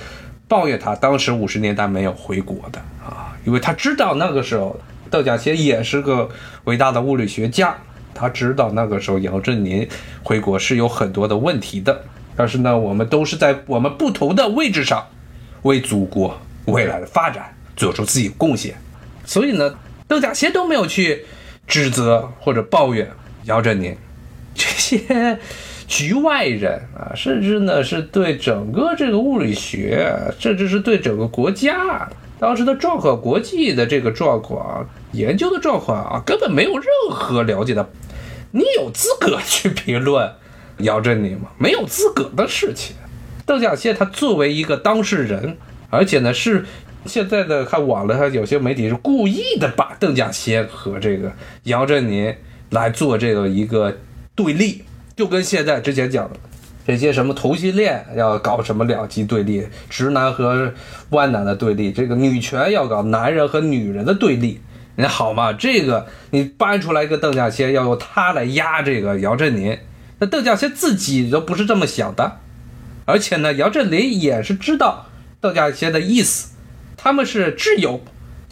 [0.47, 4.79] 抱怨他当时五十年代没有回国的啊，因为他知道那个时候。
[5.09, 6.29] 邓稼先也是个
[6.65, 7.75] 伟大的物理学家，
[8.13, 9.87] 他知道那个时候姚振宁
[10.23, 12.03] 回国是有很多的问题的，
[12.35, 15.05] 但是呢，我们都是在我们不同的位置上，
[15.61, 18.75] 为祖国未来的发展做出自己贡献，
[19.25, 19.75] 所以呢，
[20.07, 21.25] 邓稼先都没有去
[21.67, 23.09] 指责或者抱怨
[23.45, 23.95] 姚振宁
[24.53, 25.37] 这些
[25.87, 32.09] 局外人啊，甚至呢是对整个这个物理学，甚至是对整个国家。
[32.39, 37.89] 当时的状况，国际的这个状况，研究的状况啊，根本没有任何了解的。
[38.51, 40.31] 你有资格去评论
[40.79, 41.49] 姚振宁吗？
[41.57, 42.95] 没有资格的事情。
[43.45, 45.57] 邓稼先他作为一个当事人，
[45.89, 46.65] 而且呢是
[47.05, 51.31] 现在的看网络上有些媒体是故意的把邓稼先和这个
[51.63, 52.35] 姚振宁
[52.71, 53.97] 来做这个一个
[54.35, 54.83] 对立，
[55.15, 56.35] 就跟现在之前讲的。
[56.85, 60.71] 这些什么同性恋要搞什么两极对立，直男和
[61.09, 64.61] 弯男的对立，这个女权要搞男人和女人的对立，
[64.95, 65.51] 你好嘛？
[65.51, 69.79] 这个你搬出来一个邓稼先，要用他来压这个姚振宁，
[70.19, 72.37] 那邓稼先自己都不是这么想的，
[73.05, 75.07] 而且呢，姚振宁也是知道
[75.41, 76.53] 邓稼先的意思，
[76.95, 77.99] 他们是挚友，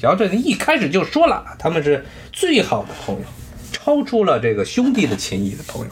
[0.02, 3.26] 姚振宁一开始就说了，他们是最好的朋友，
[3.72, 5.92] 超出了这个兄弟的情谊的朋友。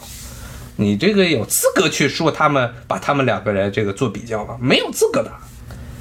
[0.76, 4.56] 你这个有资格去说他们把他们两个人这个做比较吗？
[4.60, 5.30] 没有资格的。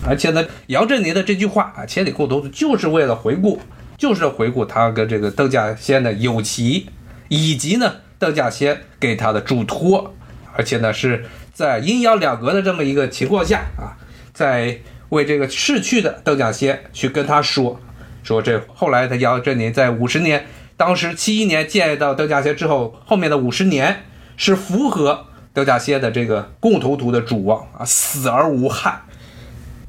[0.08, 3.62] 而且呢，姚振宁的这句话啊，“千里共同”就是为了回顾，
[3.98, 6.88] 就是回顾他跟这个邓稼先的友情，
[7.28, 10.16] 以及呢，邓稼先给他的嘱托。
[10.54, 13.94] 而且呢，是在阴阳两隔的这么一个情况下啊，
[14.34, 14.80] 在
[15.10, 17.80] 为这个逝去的邓稼先去跟他说，
[18.24, 24.06] 说这后来的姚振宁在五十年，当时七一年见到邓稼先之后，后面的五十年。
[24.44, 29.00] 是符合邓稼先的这个共同图的主望啊，死而无憾。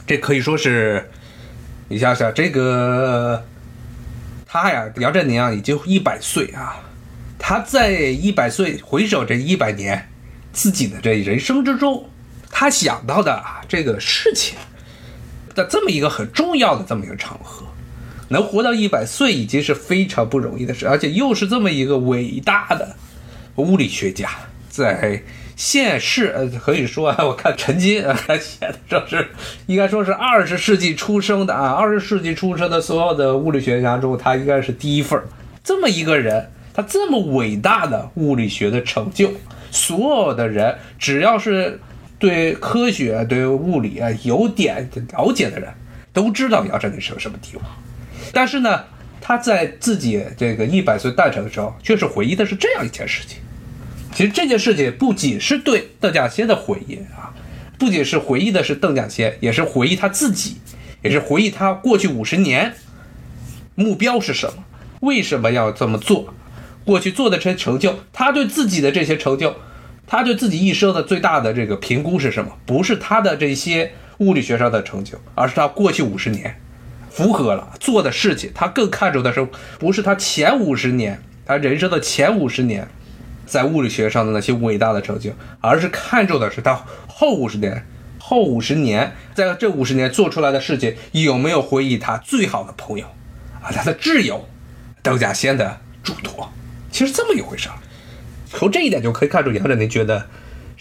[0.07, 1.09] 这可以说是，
[1.89, 3.43] 你想想这个
[4.47, 6.77] 他呀，姚振宁啊，已经一百岁啊，
[7.39, 10.11] 他在一百岁回首这一百年
[10.53, 12.11] 自己的这人生之中，
[12.51, 14.59] 他想到的这个事情，
[15.55, 17.65] 在这么一个很重要的这么一个场合，
[18.29, 22.95] 能活到一百岁已经是非常不容易的事，而且又是这么一个伟大的。
[23.57, 24.29] 物理学家
[24.69, 25.23] 在
[25.55, 29.29] 现世，呃，可以说啊， 我看陈金啊写的这是，
[29.67, 35.21] 应该说是二十世纪出生的啊，二十世纪出生的所有的物理学家中，他应该是第一份
[35.63, 39.31] 这么一个人，他这么伟大的物理学的成就，
[39.71, 41.79] 所有的人只要是
[42.19, 45.73] 对科学、对物理啊有点了解的人，
[46.13, 47.63] 都知道姚振宁是个什么地方。
[48.33, 48.85] 但是呢？
[49.23, 53.39] 他在自己这个一百岁诞辰的时候，却是回忆的是这样一件事情。
[54.13, 57.33] 其实这件事情不仅是对邓稼先的回忆啊，
[57.79, 60.57] 不仅是回忆的是邓稼先，也是回忆他自己，
[61.03, 62.75] 也是回忆他过去五十年
[63.75, 64.65] 目标是什么，
[65.01, 66.35] 为什么要这么做，
[66.85, 69.57] 过去做的这些成就，他对自己的这些成就，
[70.07, 72.53] 他对自己一生的最大的这个评估是什么？
[72.67, 76.61] 不是他的这些物理学上的成就，而是他过去五十年
[77.13, 78.51] 符合了做的事情。
[78.55, 79.47] 他更看重的是，
[79.79, 82.89] 不是他前五十年，他人生的前五十年
[83.47, 87.87] 在物理学上的那些伟大的成就，而是看重的是他后五十年。
[88.19, 93.05] 后五十年，在这五十年做出来的事情，有没有回忆他最好的朋友，
[93.61, 94.49] 啊，他的挚友，
[95.03, 96.51] 邓稼先的嘱托？
[96.91, 97.75] 其实这么一回事儿。
[98.49, 100.29] 从这一点就可以看出，杨振宁觉得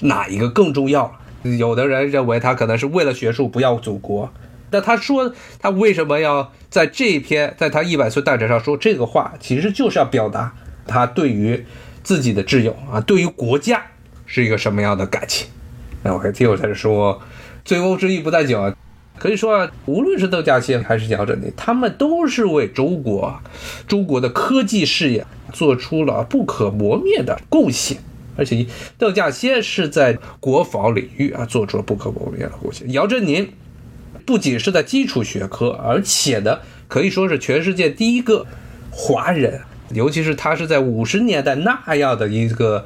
[0.01, 1.49] 哪一个更重要了。
[1.57, 4.31] 有的人认为他可能是为了学术不要祖国，
[4.71, 10.55] 那他说他为什么要在这一篇，在他一百岁诞辰上说这个话，其实就是要表达
[10.88, 11.65] 他对于
[12.03, 13.84] 自己的挚友啊，对于国家
[14.25, 15.47] 是一个什么样的感情。
[16.03, 17.21] 那我还听我在说，
[17.63, 18.75] 醉翁之意不在酒啊，
[19.19, 23.39] 可以说啊，无论是邓稼先还是姚振宁，他们都是为中国、
[23.88, 27.97] 中国的科技事业做出了不可磨灭的贡献。
[28.38, 28.65] 而且，
[28.97, 32.91] 邓稼先是在国防领域啊做出了不可磨灭的贡献。
[32.93, 33.51] 姚振宁
[34.25, 38.45] 不仅是在基础学科，而且呢，可以说是全世界第一个
[38.89, 39.62] 华人，
[39.93, 42.86] 尤其是他是在五十年代那样的一个。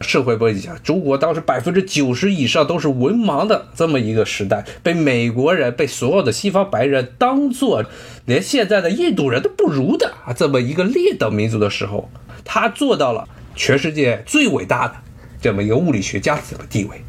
[0.00, 7.84] 社会背景下，中国当时百分之九十以上都是文盲的这么一个时代，被美国人、被所有的西方白人当做
[8.24, 12.08] 连现在的印度人都不如的啊这么一个劣等民族的时候，
[12.44, 14.94] 他做到了全世界最伟大的
[15.42, 17.02] 这么一个物理学家的地位，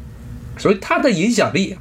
[0.58, 1.76] 所以他的影响力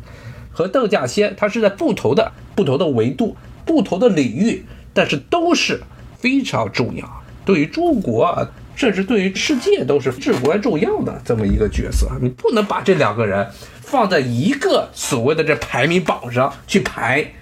[0.60, 5.80] 和邓稼先他是在不同的不同的维度、不同的领域，但是都是
[6.18, 8.46] 非常重要，对于中国。
[8.76, 13.46] 甚至对于世界都是至关重要的这么一个角色，你不能把这两个人
[13.82, 17.34] 放在一个所谓的这排名榜上去排，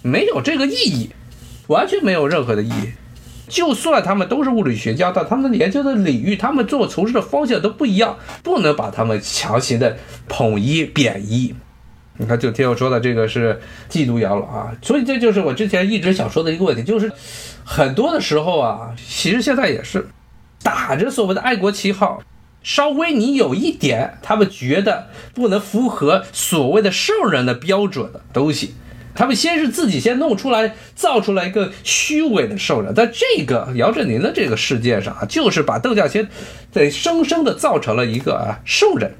[0.00, 1.10] 没有这个意义，
[1.66, 2.92] 完全没有任何的意义。
[3.48, 11.54] 就算他们都是物理学家，但他们研究的领域、他们做从事的方向都不一样，不能把他们强行的统一贬义。
[12.18, 17.10] 你看，就听我说的这个是嫉妒杨老啊，所以这就是我之前一直想说的一个问题，就是
[17.64, 20.06] 很多的时候啊，其实现在也是。
[20.60, 22.20] 打着所谓的爱国旗号，
[22.64, 28.74] 稍微你有一点，他们觉得不能符合所谓的圣人的标准的东西，
[29.14, 32.92] 他们先是自己先弄出来，造出来一个虚伪的圣人。
[32.92, 36.28] 在这个姚振宁的这个世界上啊，就是把邓稼先
[36.72, 39.14] 在生生的造成了一个啊圣人。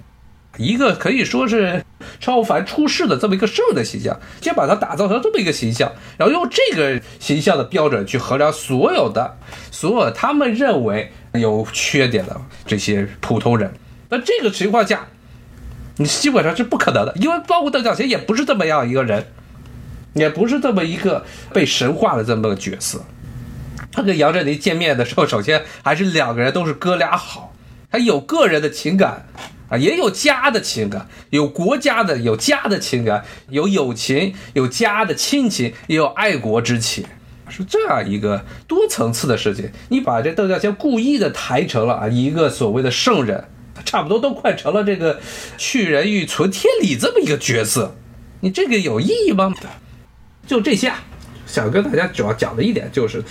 [0.59, 1.85] 一个可以说是
[2.21, 9.39] 超凡出世的这么一个圣的形象，先把它打造成这么一个形象，然后用这个形象的标准去衡量所有的、
[9.71, 13.73] 所有他们认为有缺点的这些普通人。
[14.09, 15.07] 那这个情况下，
[15.97, 19.27] 你基本上是不可能的，因为包括邓稼先也不是这么样一个人，
[20.15, 23.05] 也不是这么一个被神化的这么个角色。
[23.93, 27.55] 他跟杨振宁见面的时候，首先还是两个人都是哥俩好，
[27.93, 29.29] 他有个人的情感。
[29.69, 37.05] 啊，也有家的情感，有国家的，有家的情感，有友情，有家的亲情，也有爱国之情，
[37.49, 39.71] 是这样一个多层次的事情。
[39.91, 43.45] 你把这邓稼先故意的抬成了啊一个所谓的圣人，
[43.85, 45.21] 差不多都快成了这个
[45.59, 47.95] 去人欲存天理这么一个角色，
[48.41, 49.55] 你这个有意义吗？
[50.47, 51.03] 就这下，
[51.47, 53.23] 想跟大家主要讲的一点就是。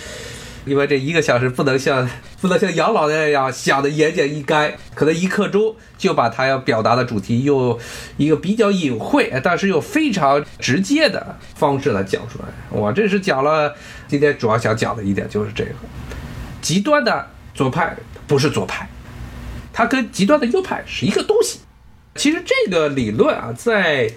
[0.68, 2.08] 因为这一个小时不能像
[2.40, 7.78] 不能像杨老那样想的言简意赅，可能一刻钟就把他要表达的主题用
[8.16, 12.44] 一个比较隐晦，但是又非常直接的方式来讲出来。
[12.70, 13.74] 我这是讲了
[14.06, 15.70] 今天主要想讲的一点就是这个，
[16.60, 18.88] 极端的左派不是左派，
[19.72, 21.60] 它跟极端的右派是一个东西。
[22.18, 24.10] 其实这个理论啊，在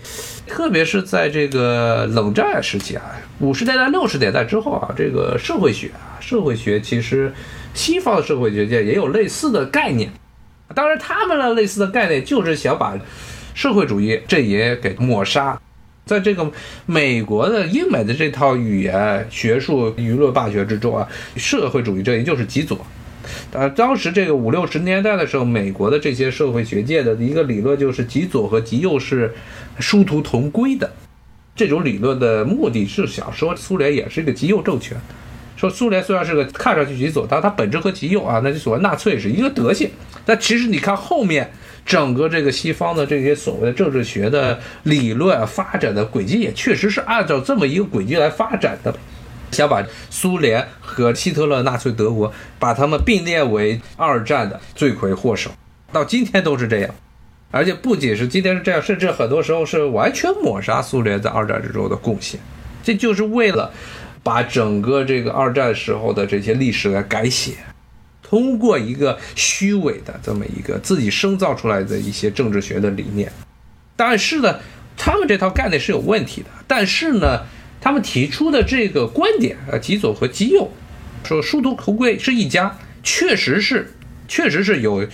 [0.48, 3.04] 特别是在这个冷战时期啊，
[3.40, 7.32] 五十年代、六十年代之后啊，这个社会学啊，社会学其实
[7.76, 10.12] 西方社会学界也有类似的概念。
[10.74, 12.98] 当然，他们的类似的概念就是想把
[13.54, 15.62] 社会主义阵营给抹杀。
[16.04, 16.52] 在这个
[16.88, 22.84] 美国的英美的这套语言学术舆论霸权之中啊，社会主义阵营就是极左。
[23.52, 29.34] 呃，当时这个五六十年代的时候，美国的这些社会学界的一个理论就是极左和极右是
[29.80, 30.92] 殊途同归的。
[31.54, 34.98] 这种理论的目的是想说苏联也是一个极右政权，
[35.58, 39.90] 说苏联虽然是个看上去极左，但它本质和极右啊，那就所谓纳粹是一个德性。
[40.26, 41.52] 但其实你看后面
[41.86, 48.96] 整个这个西方的这些所谓的政治学的理论发展的轨迹，也确实是按照这么一个轨迹来发展的。
[49.52, 55.52] 想把苏联和希特勒、纳粹德国把他们并列为二战的罪魁祸首，
[55.92, 56.94] 到今天都是这样，
[57.52, 62.40] 而且不仅是今天是这样，甚至很多时候是完全抹杀苏联在二战之中的贡献，
[62.84, 63.72] 这就是为了
[64.24, 67.54] 把整个这个二战时候的这些历史来改写。
[68.22, 73.30] 通过一个虚伪的这么一个自己生造出来的一些政治学的理念。
[73.98, 74.58] 但是呢，
[74.96, 76.48] 他们这套概念是有问题的。
[76.66, 77.42] 但是呢，
[77.82, 80.72] 他们提出的这个观点啊，极左和极右
[81.24, 83.92] 说殊途同归是一家，确实是，
[84.28, 85.06] 确实是有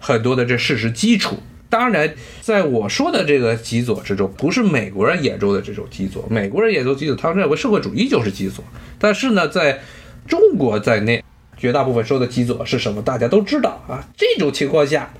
[0.00, 1.38] 很多的这事实基础。
[1.70, 6.26] 当然，在我说的这个极左之中，不是美国人眼中的这种极左。
[6.30, 8.64] 美国人眼中极左，他们认为社会主义就是极左。
[8.98, 9.82] 但是呢，在
[10.26, 11.22] 中国在内，
[11.58, 14.08] 绝大部分说的极左是什么，大家都知道啊。
[14.16, 15.12] 这种情况下，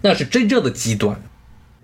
[0.00, 1.20] 那是真正的极端，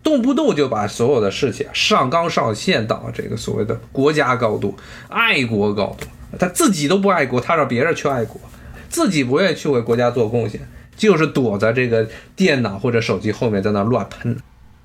[0.02, 4.76] 动不动就把所有的事情上纲上线到这个所谓的国家高度、
[5.08, 6.06] 爱国高度。
[6.38, 8.40] 他自己都不爱国，他让别人去爱国，
[8.88, 10.60] 自己不愿意去为国家做贡献。
[10.96, 14.36] 就是躲在这个电脑或者手机后面，在那乱喷。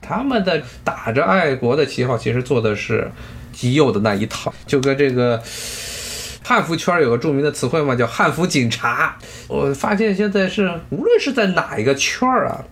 [0.01, 3.11] 他们的打着爱国的旗号，其实做的是
[3.51, 4.53] 极右的那一套。
[4.65, 5.41] 就跟这个
[6.43, 9.17] 汉服圈有个著名的词汇嘛，叫“汉服警察”。
[9.47, 12.63] 我发现现在是无论是在哪一个圈儿啊，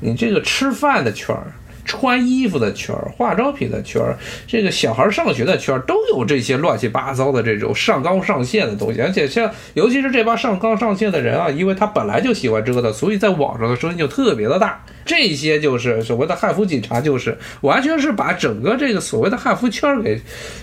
[0.00, 1.52] 你这个吃饭的圈儿。
[1.84, 4.16] 穿衣服的圈儿、化妆品的圈儿、
[4.46, 9.00] 这个小孩上学的圈儿，都有这些乱七八糟的这种上纲上线的东西。
[9.00, 14.84] 而且像，尤其是这帮上纲上线的人啊，因为他本来就喜欢折腾，所以在网上的声音就特别的大。
[15.04, 20.20] 这些就是所谓的汉服警察，就是完全是把整个这个所谓的汉服圈儿给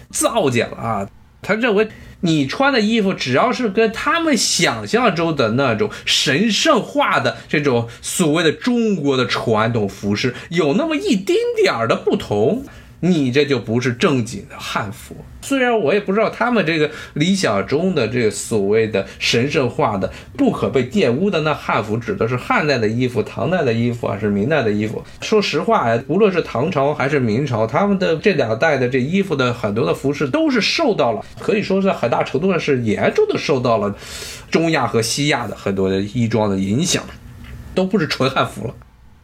[0.09, 1.07] 造假了啊！
[1.41, 1.87] 他认为。
[2.21, 12.65] 你穿的衣服只要是跟他们想象中的那种神圣化的这种所谓的中国的传统服饰有那么一丁点儿的不同。
[13.01, 25.03] 你这就不是正经的汉服，虽然我也不知道他们这个理想中的这个所谓的神圣化的、不可被玷污的那汉服指的是汉代的衣服、唐代的衣服还是明代的衣服。
[25.21, 33.95] 说实话呀，无论是唐朝还是明朝，他们的这两代的这衣服的很多的服饰都是受到了，可以说是很大程度上是严重的受到了
[34.51, 37.03] 中亚和西亚的很多的衣装的影响，
[37.73, 38.75] 都不是纯汉服了。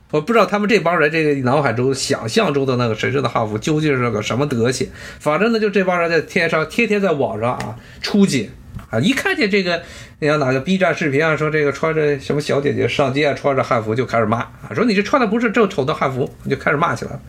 [0.10, 4.89] 我不知道他们这帮人这个脑海中想象中的那个神圣的汉服究竟是个什么德行。
[5.20, 8.49] 反正呢，就这帮人在天上天天在网上啊出警
[8.89, 9.82] 啊，一看见这个，
[10.20, 17.20] 你像哪个 B 站视频啊，说这个穿着什么小姐姐上街啊穿着汉服就开始骂啊，说你这穿的不是正丑的汉服，你就开始骂起来了。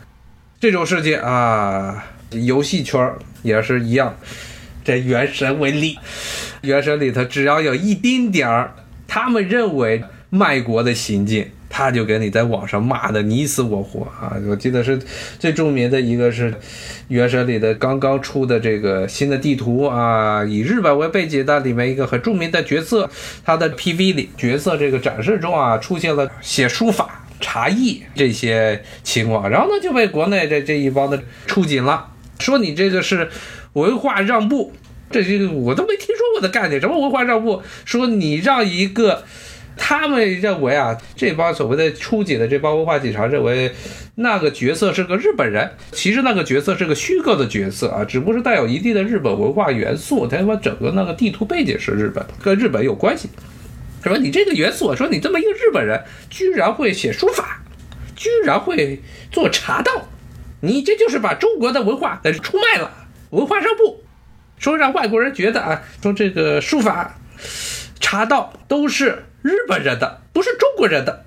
[0.61, 4.15] 这种事情啊，游戏圈也是一样。
[4.85, 5.99] 这原神为例，
[6.61, 8.73] 原神里头只要有一丁点儿
[9.05, 11.45] 他们认为卖国的行径。
[11.79, 14.35] 他就给你在网上骂的你死我活啊！
[14.49, 14.99] 我记得是
[15.39, 16.51] 最著名的一个是
[17.07, 23.09] 《原神》里的刚刚出的这个新的地图啊，以日本为背景的里面一个很著名的角色，
[23.45, 32.07] 他的 PV 里角色这个展示中啊，出现了写书法、茶艺这些情况，然后呢就被国内这这一帮的出警了，
[32.39, 33.29] 说你这个是
[33.71, 34.73] 文化让步，
[35.09, 37.63] 这些我都没听说过的概念，什么文化让步？
[37.85, 39.23] 说你让一个。
[39.79, 43.73] 他们认为啊，这帮所谓的出警的这帮文化警察认为，
[44.15, 45.71] 那个角色是个日本人。
[45.93, 50.27] 其实那个角色是个虚构的角色啊，只不过是带有一定的日本文化元素。
[50.27, 53.29] 他妈整个那个地图背景是日本，跟日本有关系。
[54.03, 54.15] 是吧？
[54.17, 57.61] 你这个元素，说你这么一个日本人，居然会写书法，
[58.15, 59.01] 居然会
[59.31, 60.07] 做茶道，
[60.61, 62.91] 你这就是把中国的文化给出卖了，
[63.31, 64.03] 文化上不
[64.57, 67.17] 说让外国人觉得啊，说这个书法、
[67.99, 69.23] 茶道都是。
[69.41, 71.25] 日本人的不是中国人的，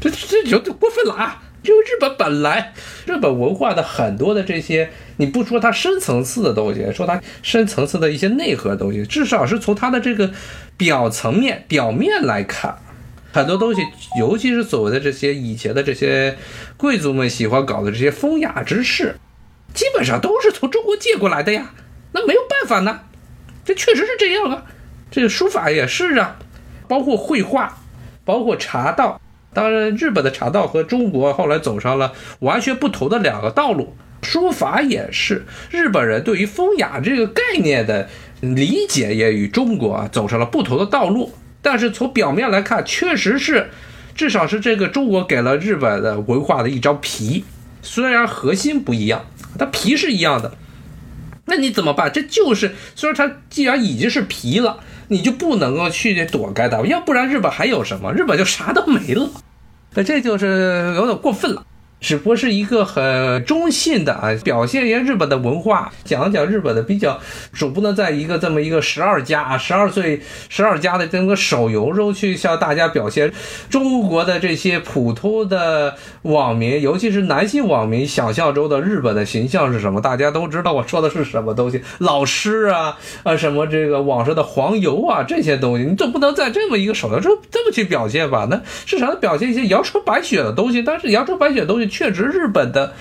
[0.00, 1.42] 这这有点过分了啊！
[1.62, 2.72] 因为日本本来
[3.04, 10.32] 日本文化的很多的这些，你不说它深层次的东西，说它深层次的一些内核东西，至少是从它的这个
[10.78, 12.78] 表层面、表面来看，
[13.30, 13.82] 很多东西，
[14.18, 16.38] 尤其是所谓的这些以前的这些
[16.78, 19.16] 贵族们喜欢搞的这些风雅之事，
[19.74, 21.74] 基本上都是从中国借过来的呀。
[22.12, 23.00] 那没有办法呢，
[23.66, 24.64] 这确实是这样啊。
[25.10, 26.38] 这个书法也是啊。
[26.90, 27.78] 包括绘画，
[28.24, 29.20] 包括茶道，
[29.54, 33.94] 当然，日本的茶道和中国后来走上了完全不同的两个道路。
[34.22, 38.08] 书法也是，日本人对于风雅这个概念的
[38.40, 41.32] 理解也与中国啊走上了不同的道路。
[41.62, 43.70] 但是从表面来看，确实是，
[44.16, 47.44] 至少是这个中国给了日本的文化的一张皮，
[47.82, 49.26] 虽然核心不一样，
[49.56, 50.54] 它皮是一样的。
[51.44, 52.10] 那你怎么办？
[52.12, 54.80] 这就是虽然它既然已经是皮了。
[55.10, 58.12] 你就不能够去躲该打，要不然日本还有什么？
[58.12, 59.28] 日本就啥都没了。
[59.94, 61.66] 那这就是有点过分了。
[62.00, 67.20] 只不过是一个很中性的啊，表现一下日本的文化，讲讲日本的比较，
[67.52, 73.30] 总不能在一个这么一个十二家啊，十二岁十二家的这个手游中去向大家表现
[73.68, 80.00] 中国的这些普通的网民，尤其是男性网民想象中的日本的形象是什么？
[80.00, 88.48] 大家都知道我说的是什么东西，老师啊啊什么这个网上的黄油啊这些东西，你总不能在这么一个手游中这么去表现吧？
[88.50, 91.89] 那至少表现一些阳春白雪的东西，但是阳春白雪的东西。
[91.90, 92.94] 确实，日本的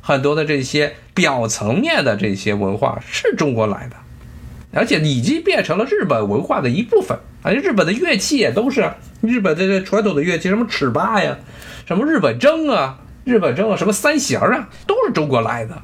[0.00, 3.96] 很多的这些表层面的这些文化是中国来的，
[4.72, 7.16] 而且已经变成了日本文化的一部分。
[7.42, 11.38] 而且日本的乐器也都是日本的传统的乐器，什么尺八呀，
[11.86, 15.82] 什么日本筝啊，日本筝啊，什么三弦啊，都是中国来的。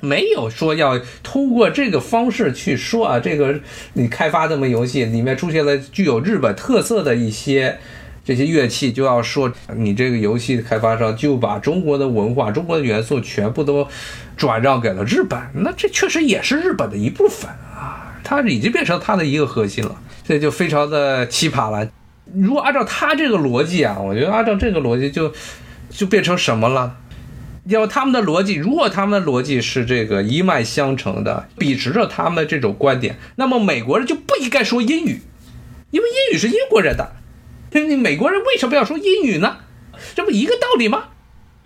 [0.00, 3.60] 没有说要通过这个方式去说啊，这个
[3.94, 7.78] 你开发这么游戏里面出现了具有日本特色的一些。
[8.24, 13.86] 这些乐器就要说，你这个游戏的开发商就把中国的文化、中国的元素全部都
[14.36, 21.88] 转让给了日本，那这确实也是日本的一部分啊，它已经变成它的一个核心了，这就非常的奇葩了。
[22.32, 25.32] 如果按照他这个逻辑啊，我觉得按照这个逻辑就
[25.88, 26.96] 就变成什么了？
[27.64, 35.20] 要他们的逻辑，如果他们的逻辑是这个一脉相承的，秉持着他们这种观点，那么美国人就不应该说英语，
[35.90, 37.16] 因为英语是英国人的。
[37.72, 39.58] 你美国人为什么要说英语呢？
[40.14, 41.10] 这不一个道理吗？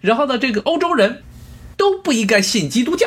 [0.00, 1.22] 然后呢，这个欧洲人
[1.76, 3.06] 都不应该信基督教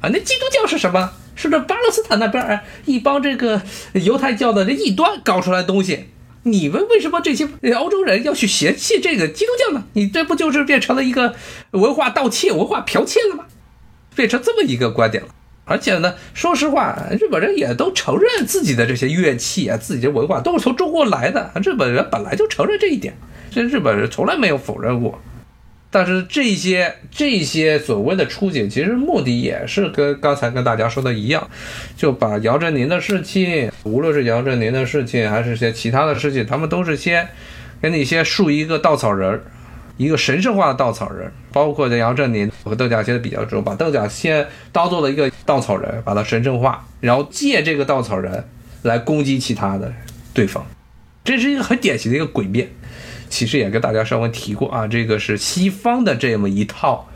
[0.00, 0.08] 啊！
[0.12, 1.12] 那基督教是什么？
[1.36, 3.60] 是这巴勒斯坦那边一帮这个
[3.92, 6.10] 犹太教的这异端搞出来的东西。
[6.44, 9.84] 你们为什么这些欧洲人要去嫌弃这个基督教呢？
[9.94, 11.34] 你这不就是变成了一个
[11.72, 13.46] 文化盗窃、文化剽窃了吗？
[14.14, 15.30] 变成这么一个观点了。
[15.66, 21.50] 而且呢，说实话，日本人也都承认自己的这些乐器啊，自己的文化都是从中国来的。
[21.64, 23.14] 日本人本来就承认这一点，
[23.50, 25.18] 这日本人从来没有否认过。
[25.90, 31.48] 但是这些这些所谓的出警，其实目的也是跟刚才跟大家说的一样，
[31.96, 37.28] 就把姚振宁的事情，无论是姚振宁的事情，还是些其他的事情，他们都是先
[37.80, 39.44] 给你先树一个稻草人儿。
[39.96, 48.44] 一个神圣化的稻草人，包括在杨振宁和邓稼先的比较中，把邓稼先当做了一个稻草人，把他神圣化，然后借这个稻草人
[48.82, 49.92] 来攻击其他的
[50.32, 50.66] 对方，
[51.22, 52.68] 这是一个很典型的一个诡辩。
[53.30, 57.08] 其实也跟大家稍微提过啊，这个是西方的这么一套，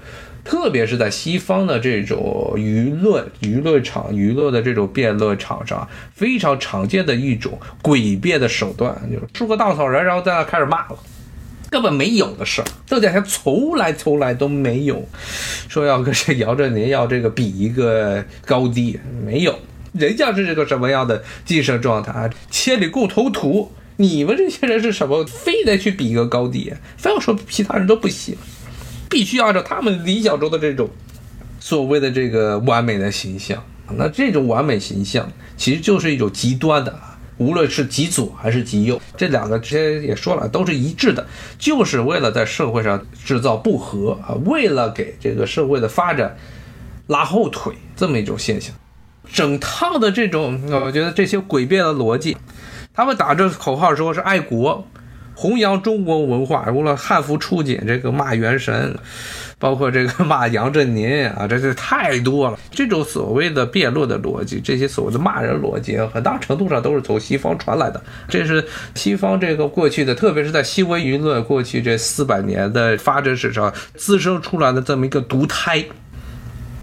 [0.43, 10.99] 特别是在西方的这种舆论、舆论场、娱乐的这种辩论场上非常常见的一种诡辩的手段，就是竖个稻草人，然后在那开始骂了。
[11.71, 15.07] 根本没有的事儿，邓稼先从来从来都没有
[15.69, 19.59] 说要跟这姚振宁要这个比一个高低，没有，
[19.93, 22.31] 人家是这个什么样的精神状态？
[22.51, 25.25] 千里共同土，你们这些人是什么？
[25.27, 28.37] 非得去比一个高低，非要说其他人都不行，
[29.11, 30.89] 必须按照他们理想中的这种
[31.61, 33.62] 所谓的这个完美的形象。
[33.97, 36.99] 那这种完美形象其实就是一种极端的。
[37.39, 41.26] 无论是极左还是极右，这两个之前也说了，都是一致的，
[41.59, 46.36] 就是为了在社会上制造不和啊，为了给这个社会的发展
[47.07, 48.74] 拉后腿，这么一种现象。
[49.32, 52.36] 整套的这种，我觉得这些诡辩的逻辑，
[52.93, 54.86] 他们打着口号说是爱国。
[55.34, 58.99] 弘扬中国文化，无论汉服出警，这个骂元神，
[59.59, 62.59] 包括这个骂杨振宁啊， 这是太多了。
[62.71, 68.01] 这种所谓的辩论的逻辑，这些所谓的骂人逻辑，很大程度上都是从西方传来的。
[68.29, 75.85] 这是西方这个过去的，特别是在新闻舆论过去这四百年的发展史上滋生出来的这么一个毒胎，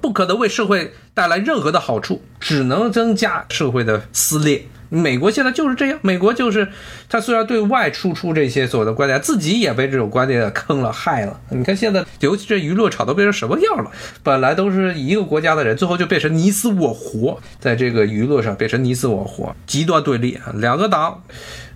[0.01, 4.65] 不可能为社会带来任何的好处，只能增加社会的撕裂。
[4.89, 6.67] 美国现在就是这样，美国就是
[7.09, 11.39] 他虽然对外输出这些所谓的观点，自己也被这种观点坑了、害了。
[11.49, 13.91] 你看现在，尤其这娱乐场都变成什么样了？
[14.23, 20.53] 本来都是一个国家的人，最后就变成你死我活，在这个娱乐上变成你死我活，极端对立啊！
[20.55, 21.23] 两个党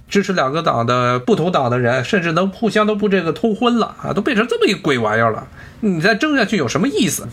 [0.07, 5.47] 支持两个党的不同党的人，甚至能互相都不这个通婚了啊，都变成这么一鬼玩意儿了。
[5.81, 7.27] 你再争下去有什么意思？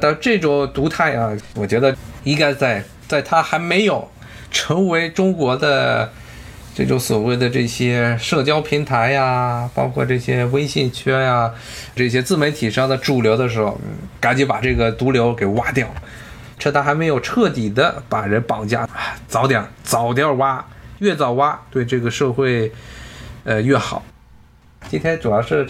[0.00, 4.08] 但这种独态啊，我觉得应该在在他还没有。
[4.50, 6.10] 成为中国的
[6.74, 11.52] 这种所谓的这些社交平台呀，包括这些微信圈呀，
[11.96, 13.80] 这些自媒体上的主流的时候，
[14.20, 15.88] 赶紧把这个毒瘤给挖掉，
[16.58, 18.88] 趁他还没有彻底的把人绑架，
[19.26, 20.64] 早点早点挖，
[21.00, 22.70] 越早挖对这个社会，
[23.44, 24.04] 呃越好。
[24.88, 25.66] 今天主要是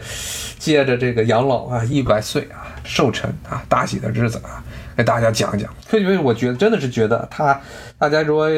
[0.58, 4.62] 借着这个养老啊，一百岁啊，寿辰啊，大喜的日子啊。
[4.98, 7.62] 给大家讲一讲，因为我觉得真的是觉得他，
[7.98, 8.50] 大家如果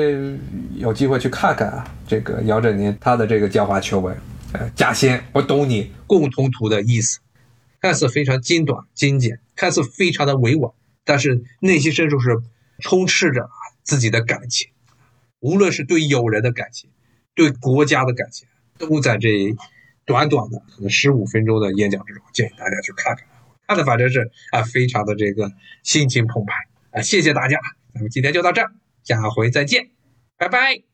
[0.74, 4.16] 有机会去看看啊，这个姚振宁他的这个教化求文，
[4.55, 7.18] 呃，稼先，我懂你共同图的意思，
[7.82, 10.72] 看似非常精短精简，看似非常的委婉，
[11.05, 12.38] 但是内心深处是
[12.78, 13.51] 充斥着
[13.82, 14.70] 自己的感情，
[15.41, 16.88] 无论是对友人的感情，
[17.34, 19.55] 对国家的感情，都在这
[20.07, 23.26] 短短的可能十五分钟的演讲之中，建议大家去看看。
[23.71, 25.49] 看的反正是啊，非常的这个
[25.85, 26.53] 心情澎湃
[26.91, 27.01] 啊！
[27.01, 27.57] 谢谢大家，
[27.95, 28.73] 咱们今天就到这儿，
[29.05, 29.91] 下回再见，
[30.37, 30.89] 拜拜。